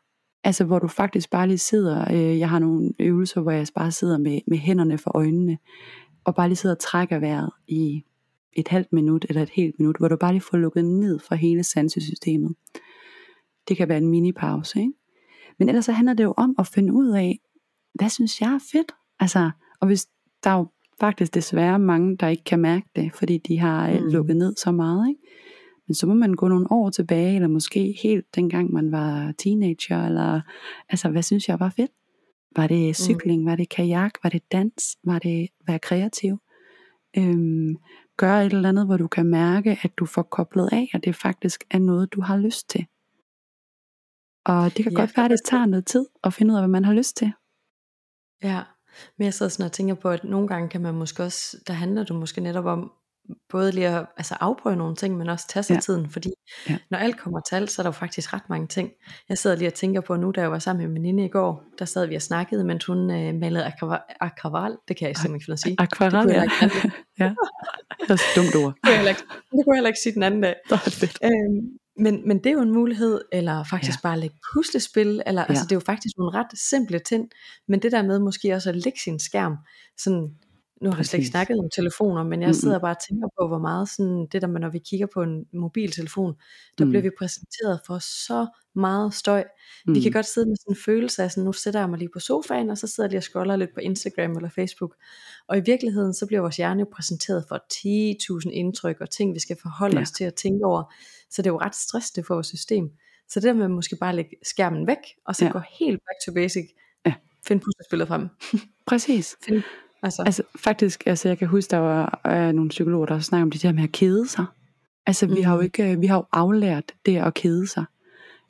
[0.44, 3.92] Altså hvor du faktisk bare lige sidder, øh, jeg har nogle øvelser, hvor jeg bare
[3.92, 5.58] sidder med, med hænderne for øjnene,
[6.24, 8.04] og bare lige sidder og trækker vejret i
[8.54, 11.36] et halvt minut eller et helt minut, hvor du bare lige får lukket ned for
[11.36, 12.56] hele sansesystemet.
[13.68, 14.94] Det kan være en minipause, ikke?
[15.60, 17.40] Men ellers så handler det jo om at finde ud af,
[17.94, 18.92] hvad synes jeg er fedt?
[19.20, 20.08] Altså, og hvis
[20.44, 20.68] der er jo
[21.00, 24.04] faktisk desværre mange, der ikke kan mærke det, fordi de har mm.
[24.04, 24.10] Mm.
[24.10, 25.22] lukket ned så meget, ikke?
[25.90, 30.06] Men så må man gå nogle år tilbage, eller måske helt dengang man var teenager,
[30.06, 30.42] eller
[30.90, 31.92] altså, hvad synes jeg var fedt?
[32.56, 36.38] Var det cykling, var det kajak, var det dans, var det være kreativ?
[37.18, 37.76] Øhm,
[38.18, 41.16] gør et eller andet, hvor du kan mærke, at du får koblet af, at det
[41.16, 42.86] faktisk er noget, du har lyst til.
[44.46, 46.62] Og det kan Ja, godt være, at det tager noget tid at finde ud af,
[46.62, 47.32] hvad man har lyst til.
[48.44, 48.62] Ja,
[49.18, 51.74] men jeg sidder sådan og tænker på, at nogle gange kan man måske også, der
[51.74, 52.92] handler det måske netop om,
[53.50, 55.80] både lige at altså afprøve nogle ting, men også tage sig Ja.
[55.80, 56.30] tiden, fordi
[56.70, 56.78] Ja.
[56.92, 58.90] når alt kommer til alt, så er der jo faktisk ret mange ting.
[59.30, 61.30] Jeg sidder lige og tænker på nu, da jeg var sammen med min veninde i
[61.30, 65.18] går, der sad vi og snakkede, mens hun øh, malede akva- akvarel, det kan jeg
[65.18, 65.76] simpelthen ikke finde at sige.
[65.80, 66.44] Akvarel, ja.
[67.26, 67.34] ja.
[68.00, 68.74] Det er et dumt ord.
[68.74, 70.56] det kunne jeg ikke, det kunne jeg ikke sige den anden dag.
[70.70, 71.18] Det er fedt.
[71.24, 71.68] Øhm,
[72.02, 74.08] men, men det er jo en mulighed, eller faktisk ja.
[74.10, 75.46] bare lægge puslespil, eller, ja.
[75.50, 75.66] altså Ja.
[75.66, 77.30] det er jo faktisk nogle ret simple ting,
[77.68, 79.56] men det der med måske også at lægge sin skærm,
[79.98, 80.30] sådan,
[80.82, 81.32] nu har vi slet ikke Præcis.
[81.32, 84.48] snakket om telefoner, men jeg sidder bare og tænker på, hvor meget sådan, det der
[84.48, 86.34] når vi kigger på en mobiltelefon,
[86.78, 86.90] der Mm.
[86.90, 89.44] bliver vi præsenteret for så meget støj.
[89.88, 89.96] Mm.
[89.96, 92.10] Vi kan godt sidde med sådan en følelse af, sådan, nu sætter jeg mig lige
[92.14, 94.96] på sofaen, og så sidder jeg lige og scroller lidt på Instagram eller Facebook.
[95.48, 99.40] Og i virkeligheden, så bliver vores hjerne jo præsenteret for 10.000 indtryk og ting, vi
[99.40, 100.02] skal forholde Ja.
[100.02, 100.94] os til at tænke over.
[101.30, 102.90] Så det er jo ret stressende for vores system.
[103.30, 105.48] Så det der med måske bare lægge skærmen væk, og så Ja.
[105.48, 105.52] ja.
[105.54, 106.66] gå helt back to basic.
[107.06, 107.14] Ja.
[107.48, 108.28] Find puslespillet frem.
[108.90, 109.36] Præcis.
[109.46, 109.62] Find,
[110.04, 113.52] altså, Altså faktisk, altså jeg kan huske, der var øh, nogle psykologer, der snakker om
[113.52, 114.46] det der med at kede sig.
[115.06, 115.66] Altså vi har jo Mhm.
[115.66, 117.86] ikke, øh, vi har jo aflært det at kede sig.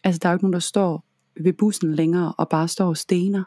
[0.04, 1.06] Altså der er jo ikke nogen, der står
[1.44, 3.44] ved bussen længere og bare står og stener.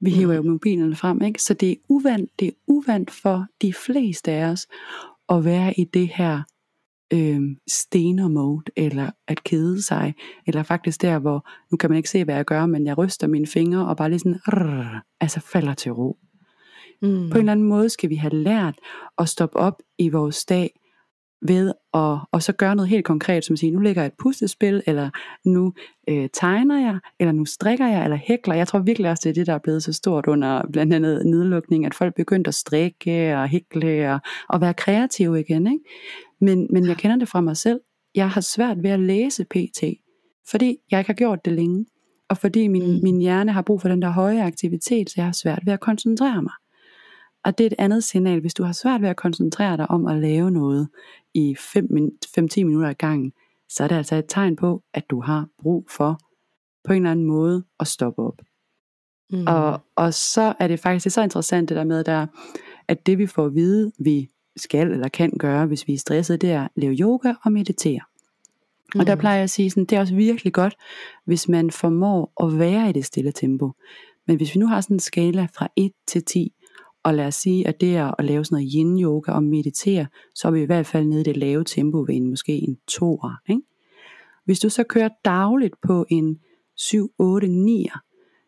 [0.00, 1.42] Vi hiver jo mobilen frem, ikke?
[1.42, 4.66] Så det er uvandt, det er uvandt for de fleste af os
[5.28, 6.42] at være i det her
[7.12, 10.14] øh, stener mode, eller at kede sig,
[10.46, 13.26] eller faktisk der, hvor, nu kan man ikke se, hvad jeg gør, men jeg ryster
[13.26, 16.18] mine fingre, og bare lige sådan, rrr, altså falder til ro.
[17.02, 18.74] Mm, På en eller anden måde skal vi have lært
[19.18, 20.70] at stoppe op i vores dag
[21.42, 24.12] ved at og så gøre noget helt konkret, som at sige, nu lægger jeg et
[24.22, 25.10] puslespil, eller
[25.44, 25.72] nu
[26.08, 28.54] øh, tegner jeg, eller nu strikker jeg, eller hækler.
[28.54, 31.26] Jeg tror virkelig også, det er det, der er blevet så stort under blandt andet
[31.26, 35.66] nedlukning, at folk begyndte at strikke og hækle og, og være kreative igen.
[35.66, 35.84] Ikke?
[36.40, 37.80] Men, men jeg kender det fra mig selv.
[38.14, 39.82] Jeg har svært ved at læse PT,
[40.50, 41.86] fordi jeg ikke har gjort det længe,
[42.28, 43.00] og fordi min, Mm.
[43.02, 45.80] min hjerne har brug for den der høje aktivitet, så jeg har svært ved at
[45.80, 46.52] koncentrere mig.
[47.46, 50.06] Og det er et andet signal, hvis du har svært ved at koncentrere dig om
[50.06, 50.88] at lave noget
[51.34, 51.84] i 5-10
[52.64, 53.32] minutter ad gangen,
[53.68, 56.20] så er det altså et tegn på, at du har brug for
[56.84, 58.38] på en eller anden måde at stoppe op.
[59.30, 62.26] mm, Og, og så er det faktisk det er så interessant det der med, der,
[62.88, 66.40] at det vi får at vide, vi skal eller kan gøre, hvis vi er stresset,
[66.40, 68.00] det er at lave yoga og meditere.
[68.98, 69.18] Og der Mm.
[69.20, 70.76] plejer jeg at sige, sådan, det er også virkelig godt,
[71.24, 73.72] hvis man formår at være i det stille tempo.
[74.26, 76.52] Men hvis vi nu har sådan en skala fra 1 til 10,
[77.06, 80.06] og lad os sige, at det er at lave sådan noget yin yoga og meditere,
[80.34, 82.76] så er vi i hvert fald nede i det lave tempo ved en måske en
[82.88, 83.34] toer.
[83.48, 83.62] Ikke?
[84.44, 86.38] Hvis du så kører dagligt på en
[86.76, 87.88] 7, 8, 9,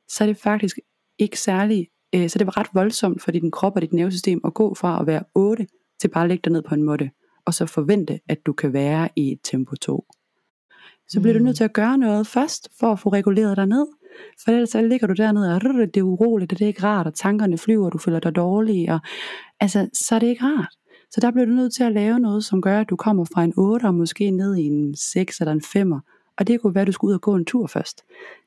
[0.09, 0.79] så er det faktisk
[1.19, 4.55] ikke særlig, øh, så det var ret voldsomt for din krop og dit nervesystem at
[4.55, 5.67] gå fra at være 8
[6.01, 7.11] til bare at lægge dig ned på en måtte,
[7.47, 10.05] og så forvente, at du kan være i et tempo 2.
[11.09, 11.45] Så bliver du Mm.
[11.45, 13.87] nødt til at gøre noget først, for at få reguleret dig ned.
[14.45, 17.07] For ellers så ligger du dernede, og det er uroligt, og det er ikke rart,
[17.07, 19.01] og tankerne flyver, og du føler dig dårlig, og
[19.61, 20.75] altså, så er det ikke rart.
[21.11, 23.45] Så der bliver du nødt til at lave noget, som gør, at du kommer fra
[23.45, 25.93] en 8 og måske ned i en 6 eller en 5.
[26.39, 28.03] Og det kunne være, at du skulle ud og gå en tur først.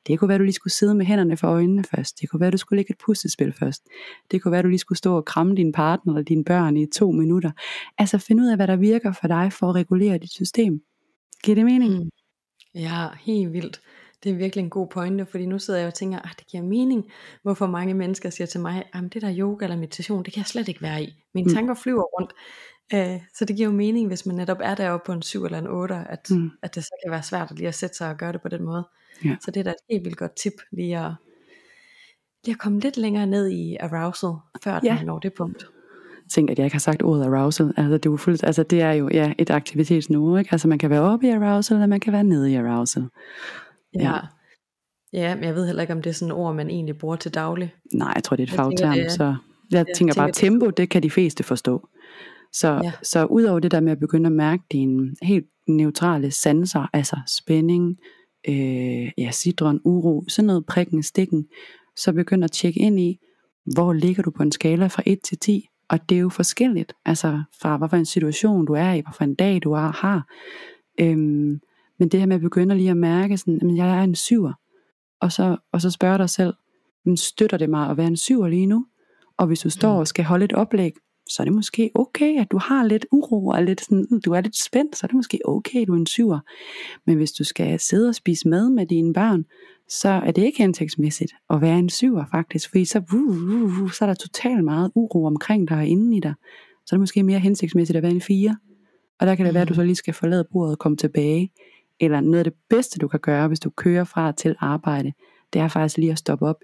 [0.07, 2.21] Det kunne være, at du lige skulle sidde med hænderne for øjnene først.
[2.21, 3.83] Det kunne være, at du skulle lægge et puslespil først.
[4.31, 6.77] Det kunne være, at du lige skulle stå og kramme din partner eller dine børn
[6.77, 7.51] i to minutter.
[7.97, 10.81] Altså find ud af, hvad der virker for dig for at regulere dit system.
[11.43, 12.03] Giver det mening?
[12.03, 12.09] Mm.
[12.75, 13.81] Ja, helt vildt.
[14.23, 16.63] Det er virkelig en god pointe, fordi nu sidder jeg og tænker, at det giver
[16.63, 17.11] mening,
[17.43, 20.45] hvorfor mange mennesker siger til mig, at det der yoga eller meditation, det kan jeg
[20.45, 21.23] slet ikke være i.
[21.33, 21.53] Mine mm.
[21.53, 22.33] tanker flyver rundt.
[22.93, 25.59] Uh, så det giver jo mening, hvis man netop er deroppe på en 7 eller
[25.59, 26.51] en 8, at, mm.
[26.61, 28.49] at det så kan være svært at lige at sætte sig og gøre det på
[28.49, 28.87] den måde.
[29.25, 29.35] Ja.
[29.41, 31.11] Så det er da et helt vildt godt tip, lige at,
[32.45, 34.95] lige at komme lidt længere ned i arousal, før ja.
[34.95, 35.65] man når det punkt
[36.31, 37.73] tænker, at jeg ikke har sagt ordet arousal.
[37.77, 40.37] Altså det, er fuldt, altså, det er jo ja, et aktivitetsniveau.
[40.37, 40.49] Ikke?
[40.51, 43.03] Altså man kan være oppe i arousal, eller man kan være nede i arousal.
[43.95, 44.19] Ja.
[45.13, 47.15] Ja, men jeg ved heller ikke, om det er sådan et ord, man egentlig bruger
[47.15, 47.73] til daglig.
[47.93, 49.09] Nej, jeg tror, det er et fagterm.
[49.09, 49.35] Så jeg,
[49.71, 51.87] jeg tænker bare, tempo, det kan de fleste forstå.
[52.53, 52.91] Så, ja.
[53.03, 57.97] så udover det der med at begynde at mærke dine helt neutrale sanser, altså spænding,
[58.47, 61.45] øh, ja, sidron, uro, sådan noget prikken, stikken,
[61.95, 63.19] så begynd at tjekke ind i,
[63.73, 66.93] hvor ligger du på en skala fra 1 til 10, og det er jo forskelligt,
[67.05, 69.91] altså fra hvad for en situation du er i, hvad for en dag du er,
[69.91, 70.27] har.
[70.99, 71.59] Øhm,
[72.01, 74.53] men det her med at begynde lige at mærke, sådan, at jeg er en syver,
[75.19, 76.53] og så, og så spørge dig selv,
[77.05, 78.85] men støtter det mig at være en syver lige nu?
[79.37, 80.91] Og hvis du står og skal holde et oplæg,
[81.29, 84.41] så er det måske okay, at du har lidt uro, og lidt sådan, du er
[84.41, 86.39] lidt spændt, så er det måske okay, du er en syver.
[87.05, 89.45] Men hvis du skal sidde og spise mad med dine børn,
[89.89, 93.91] så er det ikke hensigtsmæssigt at være en syver faktisk, fordi så, uh, uh, uh,
[93.91, 96.33] så er der totalt meget uro omkring dig og inde i dig.
[96.85, 98.57] Så er det måske mere hensigtsmæssigt at være en fire.
[99.21, 101.51] Og der kan det være, at du så lige skal forlade bordet og komme tilbage.
[102.01, 105.13] Eller noget af det bedste, du kan gøre, hvis du kører fra til arbejde,
[105.53, 106.55] det er faktisk lige at stoppe op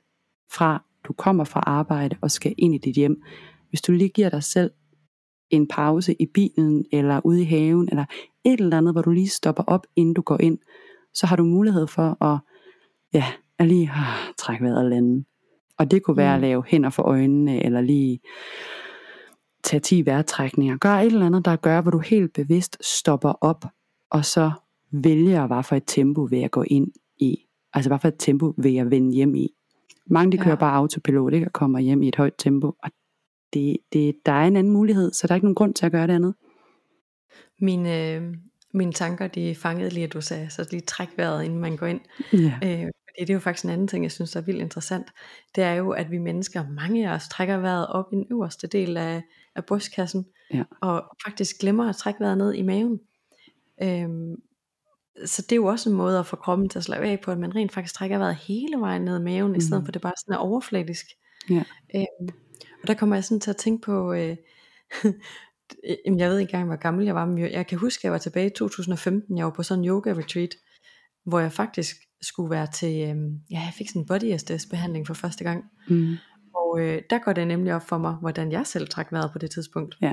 [0.52, 3.22] fra, du kommer fra arbejde og skal ind i dit hjem.
[3.70, 4.72] Hvis du lige giver dig selv
[5.50, 8.06] en pause i bilen, eller ude i haven, eller
[8.44, 10.58] et eller andet, hvor du lige stopper op, inden du går ind,
[11.14, 12.40] så har du mulighed for at,
[13.14, 13.26] ja,
[13.60, 15.26] at lige ah, trække vejret og lande.
[15.78, 16.42] Og det kunne være at mm.
[16.42, 18.20] lave hænder for øjnene, eller lige
[19.64, 20.78] tage 10 vejrtrækninger.
[20.78, 23.66] Gør et eller andet, der gør, hvor du helt bevidst stopper op,
[24.12, 24.52] og så
[24.92, 27.38] vælger, hvad for et tempo vil jeg gå ind i.
[27.74, 29.50] Altså, hvad for et tempo vil jeg vende hjem i.
[30.10, 30.56] Mange de kører ja.
[30.56, 31.46] bare autopilot, ikke?
[31.46, 32.68] Og kommer hjem i et højt tempo.
[32.84, 32.92] Og
[33.54, 35.92] det, det, der er en anden mulighed, så der er ikke nogen grund til at
[35.92, 36.34] gøre det andet.
[37.62, 38.34] Mine, øh,
[38.74, 41.86] mine tanker, de fangede lige, at du sagde, så lige træk vejret, inden man går
[41.86, 42.02] ind.
[42.34, 42.54] Ja.
[42.64, 45.08] Øh, fordi det er jo faktisk en anden ting, jeg synes er vildt interessant.
[45.56, 48.68] Det er jo, at vi mennesker, mange af os, trækker vejret op i den øverste
[48.68, 49.24] del af,
[49.56, 50.64] af brystkassen, ja.
[50.82, 53.00] og faktisk glemmer at trække vejret ned i maven.
[53.84, 54.36] Øhm,
[55.26, 57.32] så det er jo også en måde at få kroppen til at slappe af på,
[57.32, 59.58] at man rent faktisk trækker vejret hele vejen ned i maven, mm.
[59.58, 59.86] i stedet mm.
[59.86, 61.06] for det bare sådan er overfladisk.
[61.50, 61.64] Ja.
[61.96, 62.30] Øhm,
[62.82, 64.36] og der kommer jeg sådan til at tænke på, øh,
[66.18, 68.18] jeg ved ikke engang, hvor gammel jeg var, men jeg kan huske, at jeg var
[68.18, 70.56] tilbage i 2015, jeg var på sådan en yoga retreat,
[71.26, 73.16] hvor jeg faktisk skulle være til, øh,
[73.52, 75.64] ja, jeg fik sådan en body SDS behandling for første gang.
[75.90, 76.16] Mm.
[76.56, 79.40] Og øh, der går det nemlig op for mig, hvordan jeg selv trak vejret på
[79.40, 79.98] det tidspunkt.
[80.02, 80.12] Ja.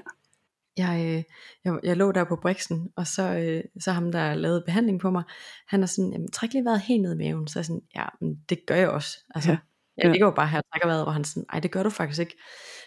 [0.76, 1.22] Jeg, øh,
[1.64, 5.10] jeg, jeg lå der på briksen, og så, øh, så ham, der lavede behandling på
[5.10, 5.22] mig,
[5.68, 7.48] han er sådan, jamen, træk lige vejret helt ned i maven.
[7.48, 9.18] Så jeg sådan, ja, men det gør jeg også.
[9.34, 9.58] Altså, ja.
[9.96, 11.90] Jeg ligger jo bare her og trækker vejret, hvor han sådan, ej det gør du
[11.90, 12.37] faktisk ikke.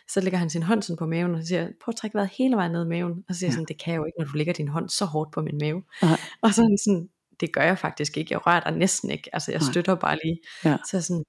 [0.10, 2.56] Så lægger han sin hånd sådan på maven, og siger, prøv at trække vejret hele
[2.56, 3.24] vejen ned i maven.
[3.30, 4.90] Og så siger jeg sådan, det kan jeg jo ikke, når du lægger din hånd
[4.90, 5.84] så hårdt på min mave.
[6.04, 6.16] Ja.
[6.42, 9.30] Og så er han sådan, det gør jeg faktisk ikke, jeg rører dig næsten ikke,
[9.34, 10.40] altså jeg støtter bare lige.
[10.66, 10.78] Ja.
[10.90, 11.24] Så jeg sådan,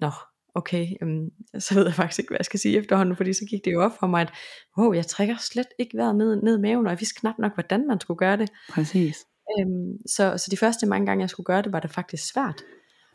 [0.00, 0.10] nå,
[0.54, 3.64] okay, um, så ved jeg faktisk ikke, hvad jeg skal sige efterhånden, fordi så gik
[3.64, 4.32] det jo op for mig, at
[4.78, 7.54] wow, jeg trækker slet ikke vejret ned, ned i maven, og jeg vidste knap nok,
[7.54, 8.50] hvordan man skulle gøre det.
[8.70, 9.16] Præcis.
[9.58, 12.62] Um, så, så de første mange gange, jeg skulle gøre det, var det faktisk svært.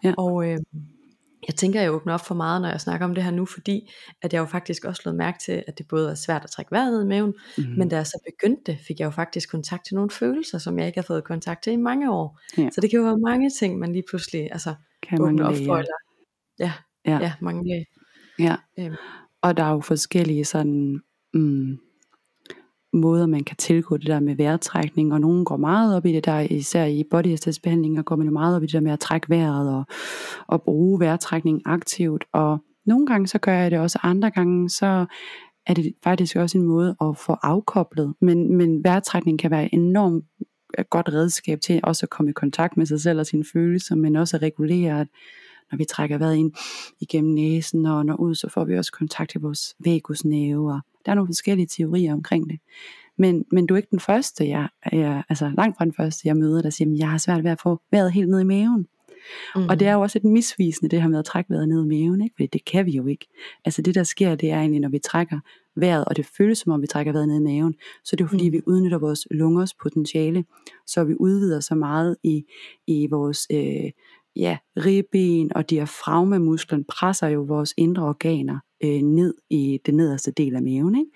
[0.03, 0.13] Ja.
[0.17, 0.63] Og øhm,
[1.47, 3.91] jeg tænker, jeg åbner op for meget, når jeg snakker om det her nu, fordi
[4.21, 6.71] at jeg jo faktisk også slået mærke til, at det både er svært at trække
[6.71, 7.63] vejret ned i maven, mm.
[7.77, 10.87] men da jeg så begyndte, fik jeg jo faktisk kontakt til nogle følelser, som jeg
[10.87, 12.39] ikke har fået kontakt til i mange år.
[12.57, 12.69] Ja.
[12.71, 15.77] Så det kan jo være mange ting, man lige pludselig altså, kan åbner op for,
[15.77, 15.95] eller
[16.59, 16.73] ja,
[17.07, 17.19] ja.
[17.21, 17.85] ja mange lag.
[18.39, 18.95] Ja, øhm.
[19.41, 21.01] og der er jo forskellige sådan,
[21.33, 21.77] mm,
[22.93, 26.25] måder, man kan tilgå det der med vejrtrækning, og nogen går meget op i det
[26.25, 28.91] der, især i body behandling, og går man jo meget op i det der med
[28.91, 29.85] at trække vejret, og,
[30.47, 35.05] og bruge vejrtrækning aktivt, og nogle gange så gør jeg det også, andre gange så
[35.67, 40.25] er det faktisk også en måde at få afkoblet, men, men vejrtrækning kan være enormt
[40.89, 44.15] godt redskab til også at komme i kontakt med sig selv og sine følelser, men
[44.15, 45.07] også at regulere, at
[45.71, 46.51] når vi trækker vejret ind
[46.99, 51.11] igennem næsen og når ud, så får vi også kontakt til vores vagusnæve, og der
[51.11, 52.59] er nogle forskellige teorier omkring det.
[53.17, 56.37] Men, men du er ikke den første, jeg, jeg, altså langt fra den første, jeg
[56.37, 58.87] møder, der siger, at jeg har svært ved at få vejret helt ned i maven.
[59.55, 59.67] Mm.
[59.69, 61.87] Og det er jo også et misvisende, det her med at trække vejret ned i
[61.87, 62.33] maven, ikke?
[62.35, 63.27] Fordi det kan vi jo ikke.
[63.65, 65.39] Altså det der sker, det er egentlig, når vi trækker
[65.75, 68.25] vejret, og det føles som om vi trækker vejret ned i maven, så det er
[68.25, 68.53] jo fordi, mm.
[68.53, 70.45] vi udnytter vores lungers potentiale,
[70.87, 72.43] så vi udvider så meget i,
[72.87, 73.91] i vores øh,
[74.35, 80.55] ja, ribben og diafragmamusklen presser jo vores indre organer øh, ned i det nederste del
[80.55, 80.95] af maven.
[80.95, 81.11] Ikke?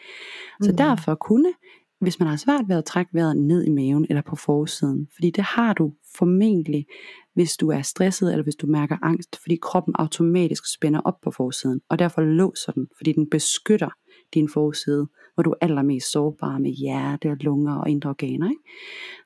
[0.62, 0.78] Så mm.
[0.78, 1.54] derfor kunne,
[2.02, 5.32] hvis man har svært ved at trække vejret ned i maven eller på forsiden, fordi
[5.32, 6.86] det har du formentlig,
[7.34, 11.32] hvis du er stresset eller hvis du mærker angst, fordi kroppen automatisk spænder op på
[11.32, 13.90] forsiden, og derfor låser den, fordi den beskytter
[14.34, 18.50] din forside, hvor du er allermest sårbar med hjerte, lunger og indre organer.
[18.50, 18.62] Ikke?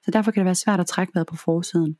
[0.06, 1.97] Så derfor kan det være svært at trække vejret på forsiden.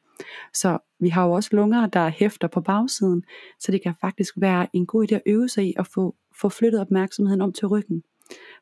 [0.54, 3.24] Så vi har jo også lunger, der hæfter på bagsiden,
[3.60, 6.50] så det kan faktisk være en god idé at øve sig i at få, få
[6.50, 8.04] flyttet opmærksomheden om til ryggen.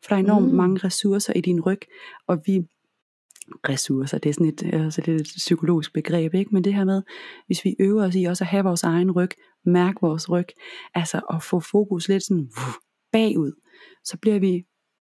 [0.03, 0.55] For der er enormt mm.
[0.55, 1.79] mange ressourcer i din ryg,
[2.27, 2.67] og vi
[3.69, 6.53] ressourcer, det er sådan et, altså det er et psykologisk begreb, ikke?
[6.53, 7.01] men det her med,
[7.45, 9.29] hvis vi øver os i også at have vores egen ryg,
[9.65, 10.47] mærke vores ryg,
[10.95, 12.49] altså at få fokus lidt sådan
[13.11, 13.51] bagud,
[14.03, 14.65] så bliver vi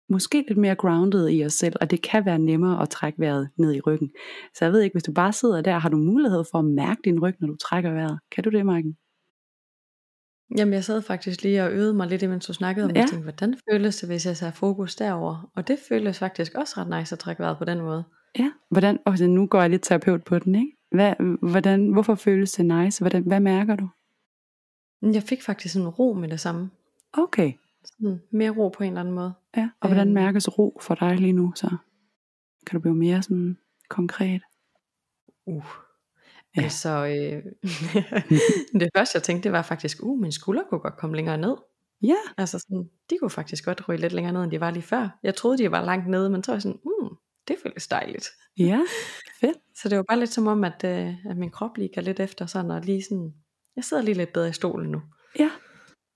[0.09, 3.51] måske lidt mere grounded i os selv, og det kan være nemmere at trække vejret
[3.57, 4.11] ned i ryggen.
[4.55, 7.01] Så jeg ved ikke, hvis du bare sidder der, har du mulighed for at mærke
[7.05, 8.19] din ryg, når du trækker vejret.
[8.31, 8.97] Kan du det, Marken?
[10.59, 13.01] Jamen jeg sad faktisk lige og øvede mig lidt, mens du snakkede om, ja.
[13.01, 15.51] tænkte, hvordan føles det, hvis jeg sætter fokus derover?
[15.57, 18.05] Og det føles faktisk også ret nice at trække vejret på den måde.
[18.39, 20.73] Ja, hvordan, og nu går jeg lidt terapeut på den, ikke?
[20.91, 21.15] Hvad,
[21.51, 23.03] hvordan, hvorfor føles det nice?
[23.03, 23.89] Hvordan, hvad mærker du?
[25.03, 26.71] Jeg fik faktisk en ro med det samme.
[27.13, 27.53] Okay.
[27.89, 29.35] Sådan mere ro på en eller anden måde.
[29.57, 30.15] Ja, og hvordan øhm.
[30.15, 31.77] mærkes ro for dig lige nu så?
[32.67, 33.59] Kan du blive mere sådan
[33.89, 34.43] konkret?
[35.47, 35.65] Uh.
[36.57, 36.63] Ja.
[36.63, 37.43] Altså, øh,
[38.81, 41.57] det første jeg tænkte, det var faktisk, uh, min skulder kunne godt komme længere ned.
[42.03, 42.17] Ja.
[42.37, 45.19] Altså sådan, de kunne faktisk godt ryge lidt længere ned, end de var lige før.
[45.23, 47.09] Jeg troede, de var langt nede, men så var jeg sådan, mm,
[47.49, 48.29] det føles dejligt.
[48.59, 48.81] Ja,
[49.41, 49.57] fedt.
[49.83, 52.47] så det var bare lidt som om, at, øh, at min krop lige lidt efter
[52.47, 53.35] sådan, og lige sådan,
[53.77, 55.03] jeg sidder lige lidt bedre i stolen nu.
[55.39, 55.51] Ja,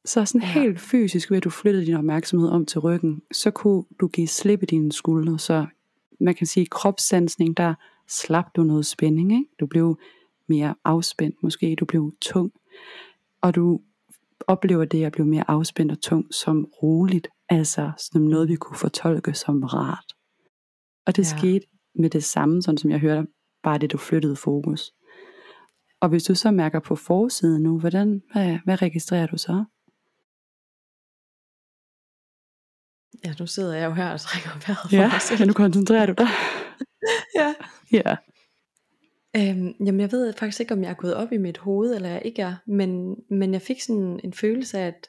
[0.05, 0.53] så sådan ja.
[0.53, 4.29] helt fysisk ved at du flyttede din opmærksomhed om til ryggen, så kunne du give
[4.29, 5.39] slip i dine skuldre.
[5.39, 5.67] Så
[6.21, 7.75] man kan sige, kropssansning, der
[8.09, 9.33] slap du noget spænding.
[9.33, 9.47] Ikke?
[9.61, 9.99] Du blev
[10.49, 12.53] mere afspændt måske, du blev tung.
[13.41, 13.81] Og du
[14.47, 17.29] oplever det at blive mere afspændt og tung som roligt.
[17.49, 20.13] Altså som noget, vi kunne fortolke som rart.
[21.07, 21.39] Og det ja.
[21.39, 23.27] skete med det samme, sådan som jeg hørte,
[23.63, 24.93] bare det du flyttede fokus.
[26.01, 29.65] Og hvis du så mærker på forsiden nu, hvordan, hvad, hvad registrerer du så?
[33.25, 35.39] Ja, nu sidder jeg jo her og trækker vejret for ja, selv.
[35.39, 36.29] Ja, nu koncentrerer du dig.
[37.41, 37.55] ja.
[37.93, 38.17] Ja.
[39.37, 42.09] Øhm, jamen jeg ved faktisk ikke om jeg er gået op i mit hoved Eller
[42.09, 45.09] jeg ikke er Men, men jeg fik sådan en følelse af at,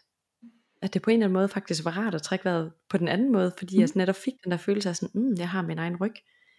[0.82, 3.08] at det på en eller anden måde faktisk var rart At trække vejret på den
[3.08, 3.82] anden måde Fordi mm.
[3.82, 6.14] jeg netop fik den der følelse af sådan mm, Jeg har min egen ryg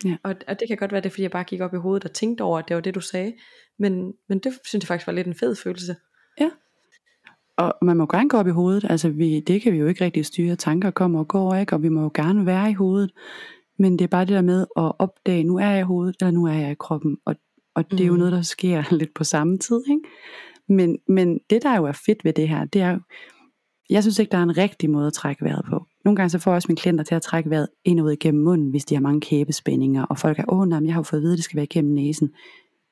[0.04, 0.16] ja.
[0.22, 2.12] og, og det kan godt være det fordi jeg bare gik op i hovedet Og
[2.12, 3.32] tænkte over at det var det du sagde
[3.78, 5.96] Men, men det synes jeg faktisk var lidt en fed følelse
[7.56, 10.04] og man må gerne gå op i hovedet, altså vi, det kan vi jo ikke
[10.04, 11.72] rigtig styre, tanker kommer og går, ikke?
[11.72, 13.10] og vi må jo gerne være i hovedet,
[13.78, 16.30] men det er bare det der med at opdage, nu er jeg i hovedet, eller
[16.30, 17.34] nu er jeg i kroppen, og,
[17.74, 18.18] og det er jo mm.
[18.18, 20.02] noget, der sker lidt på samme tid, ikke?
[20.68, 22.98] Men, men det der jo er fedt ved det her, det er
[23.90, 25.86] jeg synes ikke, der er en rigtig måde at trække vejret på.
[26.04, 28.12] Nogle gange så får jeg også mine klienter til at trække vejret ind og ud
[28.12, 31.02] igennem munden, hvis de har mange kæbespændinger, og folk er, åh nej, jeg har jo
[31.02, 32.30] fået at vide, at det skal være igennem næsen.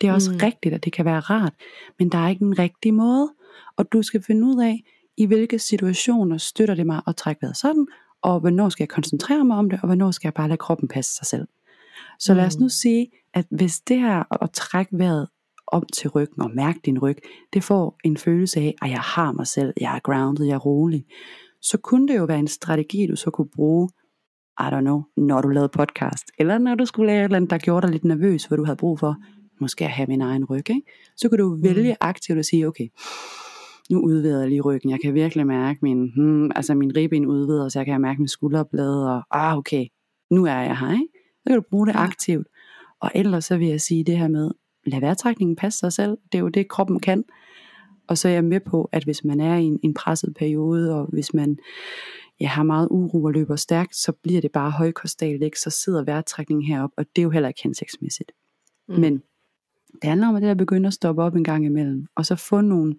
[0.01, 0.39] Det er også mm.
[0.43, 1.53] rigtigt, at det kan være rart,
[1.99, 3.33] men der er ikke en rigtig måde
[3.77, 4.85] og du skal finde ud af,
[5.17, 7.87] i hvilke situationer støtter det mig at trække vejret sådan,
[8.23, 10.89] og hvornår skal jeg koncentrere mig om det, og hvornår skal jeg bare lade kroppen
[10.89, 11.49] passe sig selv.
[12.19, 12.71] Så lad os nu mm.
[12.71, 15.29] sige, at hvis det her at trække vejret
[15.67, 17.19] om til ryggen og mærke din ryg,
[17.53, 20.59] det får en følelse af, at jeg har mig selv, jeg er grounded, jeg er
[20.59, 21.05] rolig,
[21.63, 23.89] så kunne det jo være en strategi, du så kunne bruge,
[24.61, 27.51] I don't know, når du lavede podcast, eller når du skulle lave et eller andet,
[27.51, 29.17] der gjorde dig lidt nervøs, hvor du havde brug for,
[29.63, 30.83] måske at have min egen ryg, ikke?
[31.17, 31.97] så kan du vælge mm.
[32.01, 32.89] aktivt at sige, okay,
[33.91, 37.69] nu udvider jeg lige ryggen, jeg kan virkelig mærke min, hmm, altså min ribben udvider,
[37.69, 39.87] så jeg kan mærke min skulderblad, og ah okay,
[40.31, 41.07] nu er jeg her, ikke?
[41.43, 42.47] Så kan du bruge det aktivt.
[43.01, 44.51] Og ellers så vil jeg sige det her med,
[44.87, 47.25] lad vejrtrækningen passe sig selv, det er jo det kroppen kan.
[48.09, 50.95] Og så er jeg med på, at hvis man er i en, en presset periode,
[50.95, 51.59] og hvis man
[52.41, 55.61] ja, har meget uro og løber stærkt, så bliver det bare højkostalt, ikke?
[55.61, 58.33] så sidder vejrtrækningen herop, og det er jo heller ikke hensigtsmæssigt.
[58.89, 59.01] Mm.
[59.01, 59.23] Men
[59.93, 62.37] det handler om at det at begynde at stoppe op en gang imellem, og så
[62.37, 62.95] få nogle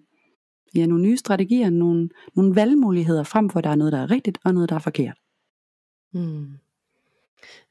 [0.74, 4.10] ja, nogle nye strategier, nogle, nogle valgmuligheder frem for, at der er noget, der er
[4.10, 5.18] rigtigt, og noget, der er forkert.
[6.12, 6.46] Mm.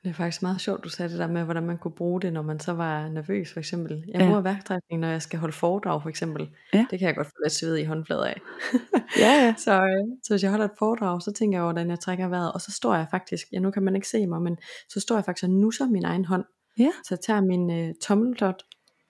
[0.04, 2.34] Det er faktisk meget sjovt, du sagde det der med, hvordan man kunne bruge det,
[2.34, 4.04] når man så var nervøs, for eksempel.
[4.08, 4.26] Jeg ja.
[4.26, 6.50] bruger værktrækning, når jeg skal holde foredrag, for eksempel.
[6.74, 6.86] Ja.
[6.92, 8.42] Det kan jeg godt få lidt sved i håndflader af.
[9.24, 9.54] ja, ja.
[9.58, 12.52] Så, øh, så hvis jeg holder et foredrag, så tænker jeg, hvordan jeg trækker vejret,
[12.52, 14.58] og så står jeg faktisk, ja nu kan man ikke se mig, men
[14.90, 16.46] så står jeg faktisk og nusser min egen hånd.
[16.80, 16.92] Ja.
[17.04, 18.64] Så jeg tager min øh, tommeltot,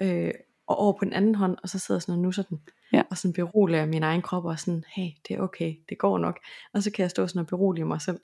[0.04, 0.32] øh,
[0.68, 2.62] og over på den anden hånd, og så sidder jeg sådan og nusser den,
[2.94, 3.04] Ja.
[3.10, 6.40] og sådan beroliger min egen krop, og sådan, hey, det er okay, det går nok,
[6.74, 8.20] og så kan jeg stå sådan og berolige mig selv.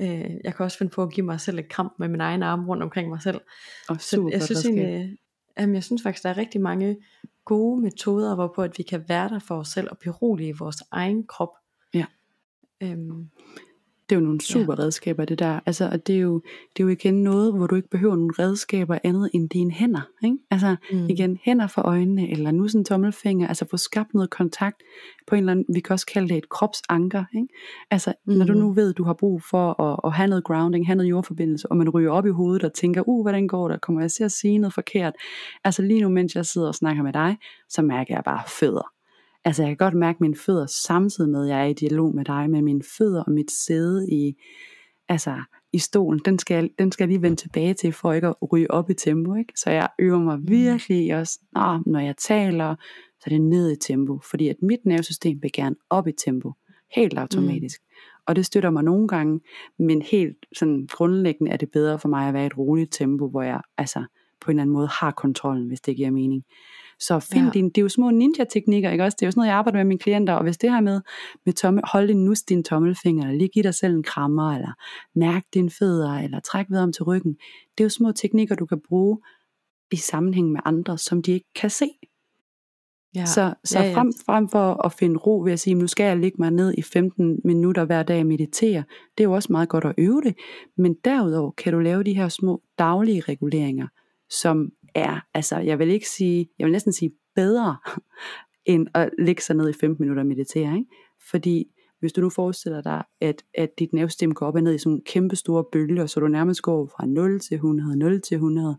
[0.00, 2.42] Øh, jeg kan også finde på at give mig selv et kramp med min egen
[2.42, 3.40] arm rundt omkring mig selv.
[3.88, 5.18] Og Så super jeg godt synes egentlig,
[5.58, 6.96] jamen, jeg synes faktisk, der er rigtig mange
[7.44, 11.26] gode metoder, hvorpå at vi kan være der for os selv og berolige vores egen
[11.26, 11.50] krop.
[11.94, 12.04] Ja.
[12.80, 13.30] Øhm,
[14.08, 14.82] Det er jo nogle super ja.
[14.82, 15.60] redskaber, det der.
[15.66, 16.42] Altså, og det er, jo,
[16.76, 20.00] det er jo igen noget, hvor du ikke behøver nogle redskaber andet end dine hænder.
[20.24, 20.36] Ikke?
[20.50, 21.06] Altså, Mm.
[21.08, 24.82] igen, hænder for øjnene, eller nu sådan tommelfinger, altså få skabt noget kontakt
[25.26, 27.24] på en eller anden, vi kan også kalde det et kropsanker.
[27.36, 27.48] Ikke?
[27.90, 28.34] Altså, mm.
[28.34, 28.58] når du Mm.
[28.58, 31.76] nu ved, du har brug for at, at have noget grounding, have noget jordforbindelse, og
[31.76, 34.32] man ryger op i hovedet og tænker, uh, hvordan går det, kommer jeg til at
[34.32, 35.12] sige noget forkert?
[35.64, 37.36] Altså lige nu, mens jeg sidder og snakker med dig,
[37.68, 38.90] så mærker jeg bare fødder.
[39.44, 42.24] Altså jeg kan godt mærke mine fødder samtidig med, at jeg er i dialog med
[42.24, 44.34] dig, med mine fødder og mit sæde i,
[45.08, 45.42] altså
[45.72, 48.70] i stolen, den skal, den skal jeg lige vende tilbage til, for ikke at ryge
[48.70, 49.34] op i tempo.
[49.34, 49.52] Ikke?
[49.56, 52.74] Så jeg øver mig virkelig i også, nå, når jeg taler,
[53.20, 56.52] så er det ned i tempo, fordi at mit nervesystem vil gerne op i tempo,
[56.94, 57.80] helt automatisk.
[57.80, 57.94] Mm.
[58.26, 59.40] Og det støtter mig nogle gange,
[59.78, 63.28] men helt sådan grundlæggende er det bedre for mig at være i et roligt tempo,
[63.28, 64.04] hvor jeg altså
[64.40, 66.44] på en eller anden måde har kontrollen, hvis det giver mening.
[67.06, 67.50] Så find Ja.
[67.54, 69.16] din, det er jo små ninja-teknikker, ikke også?
[69.20, 71.00] Det er jo sådan noget, jeg arbejder med mine klienter, og hvis det her med,
[71.44, 74.72] med tomme, hold din nus din tommelfinger, eller lige give dig selv en krammer, eller
[75.14, 77.36] mærk dine fødder, eller træk ved om til ryggen.
[77.78, 79.18] Det er jo små teknikker, du kan bruge
[79.92, 81.86] i sammenhæng med andre, som de ikke kan se.
[83.14, 83.24] ja.
[83.24, 83.94] Så, så ja, ja.
[83.96, 86.74] frem, frem for at finde ro ved at sige, nu skal jeg ligge mig ned
[86.78, 88.84] i 15 minutter hver dag og meditere,
[89.18, 90.34] det er jo også meget godt at øve det,
[90.76, 93.86] men derudover kan du lave de her små daglige reguleringer,
[94.30, 97.76] som er, altså jeg vil ikke sige, jeg vil næsten sige bedre,
[98.66, 100.90] end at ligge sig ned i 15 minutter og meditere, ikke?
[101.30, 101.66] fordi
[102.00, 104.90] hvis du nu forestiller dig, at, at dit nervesystem går op og ned i sådan
[104.90, 108.76] nogle kæmpe store bølger, så du nærmest går fra 0 til 100, 0 til 100,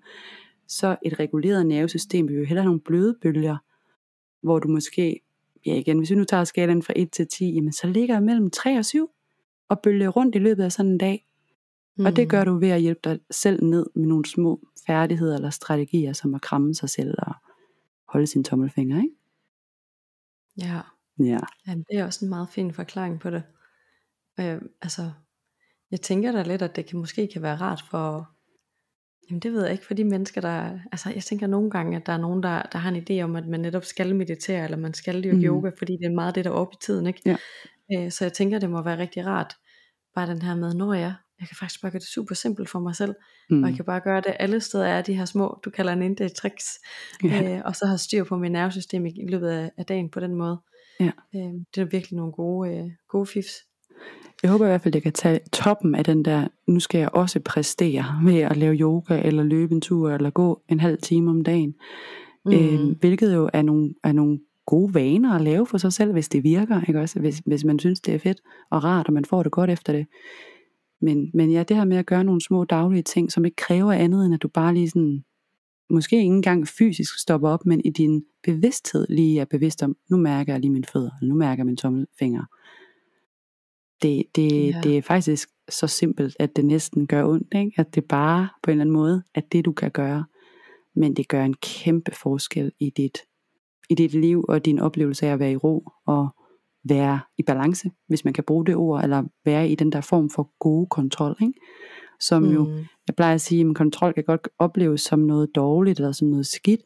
[0.67, 3.57] så et reguleret nervesystem vil jo hellere have nogle bløde bølger,
[4.41, 5.19] hvor du måske,
[5.65, 8.23] ja igen, hvis vi nu tager skalaen fra 1 til 10, jamen så ligger jeg
[8.23, 9.09] mellem 3 og 7,
[9.69, 11.27] og bølger rundt i løbet af sådan en dag.
[11.97, 12.05] Mm.
[12.05, 15.49] Og det gør du ved at hjælpe dig selv ned med nogle små færdigheder eller
[15.49, 17.33] strategier, som at kramme sig selv og
[18.07, 19.15] holde sin tommelfinger, ikke?
[20.61, 20.81] Ja.
[21.19, 21.39] Ja.
[21.67, 23.43] Jamen, det er også en meget fin forklaring på det.
[24.39, 25.11] Øh, altså,
[25.91, 28.29] jeg tænker da lidt, at det kan, måske kan være rart for,
[29.29, 32.05] jamen det ved jeg ikke, for de mennesker, der, altså jeg tænker nogle gange, at
[32.05, 34.77] der er nogen, der, der har en idé om, at man netop skal meditere, eller
[34.77, 35.43] man skal dyrke Mm.
[35.43, 37.21] yoga, fordi det er meget det, der er oppe i tiden, ikke?
[37.25, 37.37] Ja.
[37.93, 39.57] Øh, så jeg tænker, det må være rigtig rart,
[40.15, 42.79] bare den her med, når jeg, jeg kan faktisk bare gøre det super simpelt for
[42.79, 43.15] mig selv,
[43.49, 43.63] Mm.
[43.63, 46.27] og jeg kan bare gøre det alle steder er de her små, du kalder ninja
[46.27, 46.65] tricks,
[47.23, 47.55] ja.
[47.57, 50.35] øh, og så har styr på mit nervesystem i løbet af, af dagen på den
[50.35, 50.57] måde.
[50.99, 51.11] Ja.
[51.35, 53.51] Øh, det er virkelig nogle gode, øh, gode fifs.
[54.43, 56.99] Jeg håber i hvert fald, at jeg kan tage toppen af den der, nu skal
[56.99, 60.97] jeg også præstere ved at lave yoga, eller løbe en tur, eller gå en halv
[61.01, 61.75] time om dagen.
[62.45, 62.51] Mm.
[62.53, 66.29] Øh, hvilket jo er nogle, er nogle gode vaner at lave for sig selv, hvis
[66.29, 67.19] det virker, ikke også?
[67.19, 69.93] Hvis, hvis man synes, det er fedt og rart, og man får det godt efter
[69.93, 70.07] det.
[71.05, 73.91] Men, men ja, det her med at gøre nogle små daglige ting, som ikke kræver
[73.91, 75.23] andet, end at du bare lige sådan,
[75.89, 80.17] måske ikke engang fysisk stopper op, men i din bevidsthed lige er bevidst om, nu
[80.17, 82.43] mærker jeg lige mine fødder, eller nu mærker jeg mine tommelfinger.
[84.01, 84.81] Det, det, Ja.
[84.83, 87.71] det er faktisk så simpelt, at det næsten gør ondt, ikke?
[87.77, 90.25] at det bare på en eller anden måde, at det du kan gøre,
[90.95, 93.17] men det gør en kæmpe forskel i dit,
[93.89, 96.29] i dit liv og din oplevelse af at være i ro og
[96.89, 100.29] være i balance, hvis man kan bruge det ord, eller være i den der form
[100.29, 101.53] for gode kontrol, ikke?
[102.19, 102.49] som mm.
[102.53, 102.85] jo, Mm.
[103.07, 106.45] jeg plejer at sige, at kontrol kan godt opleves som noget dårligt, eller som noget
[106.45, 106.81] skidt,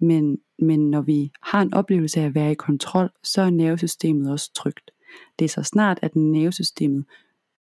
[0.00, 4.30] men, men når vi har en oplevelse af at være i kontrol, så er nervesystemet
[4.32, 4.90] også trygt.
[5.38, 7.04] Det er så snart, at nervesystemet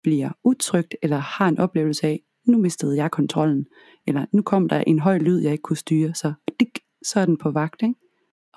[0.04, 3.66] bliver utrygt, eller har en oplevelse af, nu mistede jeg kontrollen,
[4.08, 7.26] eller nu kom der en høj lyd, jeg ikke kunne styre, så, dik, så er
[7.26, 7.96] den på vagt, ikke?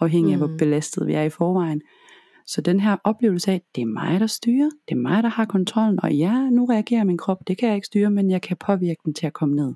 [0.00, 0.56] afhængig af, hvor Mm.
[0.56, 1.82] belastet vi er i forvejen.
[2.48, 5.44] Så den her oplevelse af, det er mig, der styrer, det er mig, der har
[5.44, 8.56] kontrollen, og ja, nu reagerer min krop, det kan jeg ikke styre, men jeg kan
[8.56, 9.74] påvirke den til at komme ned.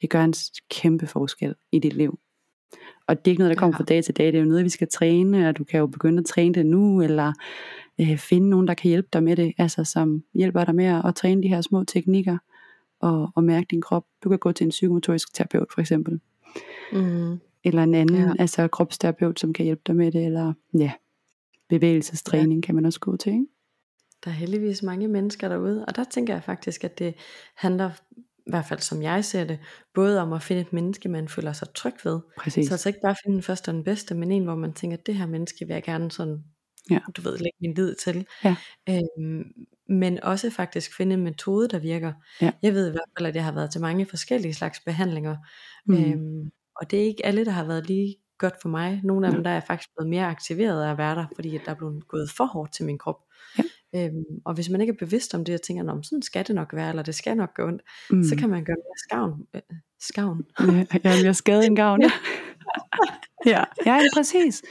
[0.00, 0.34] Det gør en
[0.70, 2.18] kæmpe forskel i dit liv.
[3.06, 3.78] Og det er ikke noget, der kommer Ja.
[3.78, 5.86] fra dag til dag, det er jo noget, vi skal træne, og du kan jo
[5.86, 7.32] begynde at træne det nu, eller
[8.00, 11.02] øh, finde nogen, der kan hjælpe dig med det, altså som hjælper dig med at,
[11.06, 12.38] at træne de her små teknikker,
[13.00, 14.04] og, og mærke din krop.
[14.24, 16.20] Du kan gå til en psykomotorisk terapeut for eksempel,
[16.92, 17.38] Mm.
[17.64, 18.22] eller en anden, Ja.
[18.22, 18.32] ja.
[18.38, 20.92] altså kropsterapeut, som kan hjælpe dig med det, eller ja,
[21.68, 22.66] bevægelsestræning ja.
[22.66, 23.46] kan man også gå til, ikke?
[24.24, 27.14] Der er heldigvis mange mennesker derude, og der tænker jeg faktisk, at det
[27.56, 27.90] handler,
[28.46, 29.58] i hvert fald som jeg ser det,
[29.94, 32.20] både om at finde et menneske, man føler sig tryg ved.
[32.38, 32.66] Præcis.
[32.68, 34.96] Så altså ikke bare finde den første og den bedste, men en, hvor man tænker,
[34.96, 36.44] at det her menneske vil jeg gerne sådan,
[36.90, 36.98] Ja.
[37.16, 38.26] du ved, lægge min lid til.
[38.44, 38.56] Ja.
[38.88, 39.44] Øhm,
[39.88, 42.12] men også faktisk finde en metode, der virker.
[42.40, 42.50] Ja.
[42.62, 45.36] Jeg ved i hvert fald, at jeg har været til mange forskellige slags behandlinger,
[45.86, 45.94] Mm.
[45.94, 46.50] øhm,
[46.80, 49.00] og det er ikke alle, der har været lige godt for mig.
[49.04, 51.70] Nogle af dem, der er faktisk blevet mere aktiveret af at være der, fordi der
[51.70, 53.18] er blevet gået for hårdt til min krop.
[53.58, 53.62] Ja.
[53.94, 56.54] Øhm, og hvis man ikke er bevidst om det, og tænker, om sådan skal det
[56.54, 58.24] nok være, eller det skal nok gå ondt, mm.
[58.24, 59.46] så kan man gøre mere skavn.
[59.54, 59.62] Øh,
[60.00, 60.44] skavn.
[60.60, 62.02] Ja, jeg bliver skadet en gavn.
[63.46, 63.64] Ja.
[63.86, 64.62] ja, ja, præcis.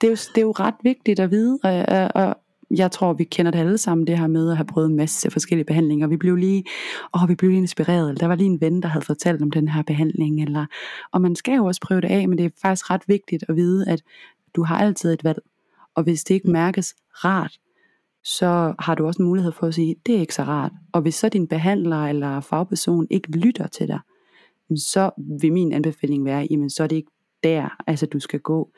[0.00, 2.36] Det er, jo, det er jo ret vigtigt at vide, og, og
[2.76, 5.30] jeg tror, vi kender det alle sammen, det her med at have prøvet en masse
[5.30, 6.06] forskellige behandlinger.
[6.06, 6.64] Vi blev lige,
[7.14, 9.50] åh, vi blev lige inspireret, eller der var lige en ven, der havde fortalt om
[9.50, 10.66] den her behandling, eller,
[11.12, 13.56] og man skal jo også prøve det af, men det er faktisk ret vigtigt at
[13.56, 14.02] vide, at
[14.56, 15.38] du har altid et valg,
[15.94, 17.58] og hvis det ikke mærkes rart,
[18.24, 20.72] så har du også en mulighed for at sige, det er ikke så rart.
[20.92, 24.00] Og hvis så din behandler eller fagperson ikke lytter til dig,
[24.76, 25.10] så
[25.40, 27.10] vil min anbefaling være, jamen så er det ikke
[27.42, 28.70] der, altså du skal gå.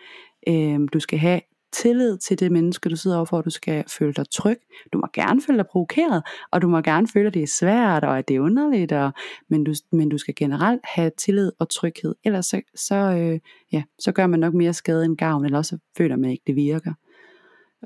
[0.48, 1.40] Øhm, du skal have
[1.74, 4.58] tillid til det menneske, du sidder overfor, du skal føle dig tryg.
[4.92, 6.22] Du må gerne føle dig provokeret,
[6.52, 9.12] og du må gerne føle, at det er svært, og at det er underligt, og,
[9.50, 12.14] men, du, men du skal generelt have tillid og tryghed.
[12.24, 13.40] Ellers så, så, øh,
[13.72, 16.56] ja, så gør man nok mere skade end gavn, eller også føler man ikke, det
[16.56, 16.92] virker.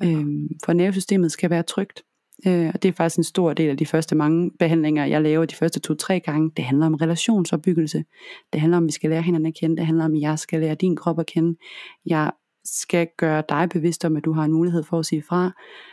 [0.03, 0.09] Ja.
[0.09, 2.03] Øhm, for nervesystemet skal være trygt.
[2.47, 5.45] Øh, og det er faktisk en stor del af de første mange behandlinger, jeg laver
[5.45, 6.51] de første to-tre gange.
[6.57, 8.05] Det handler om relationsopbyggelse.
[8.53, 9.76] Det handler om, at vi skal lære hinanden at kende.
[9.76, 11.59] Det handler om, at jeg skal lære din krop at kende.
[12.07, 12.30] Jeg
[12.68, 15.44] skal gøre dig bevidst om, at du har en mulighed for at sige fra.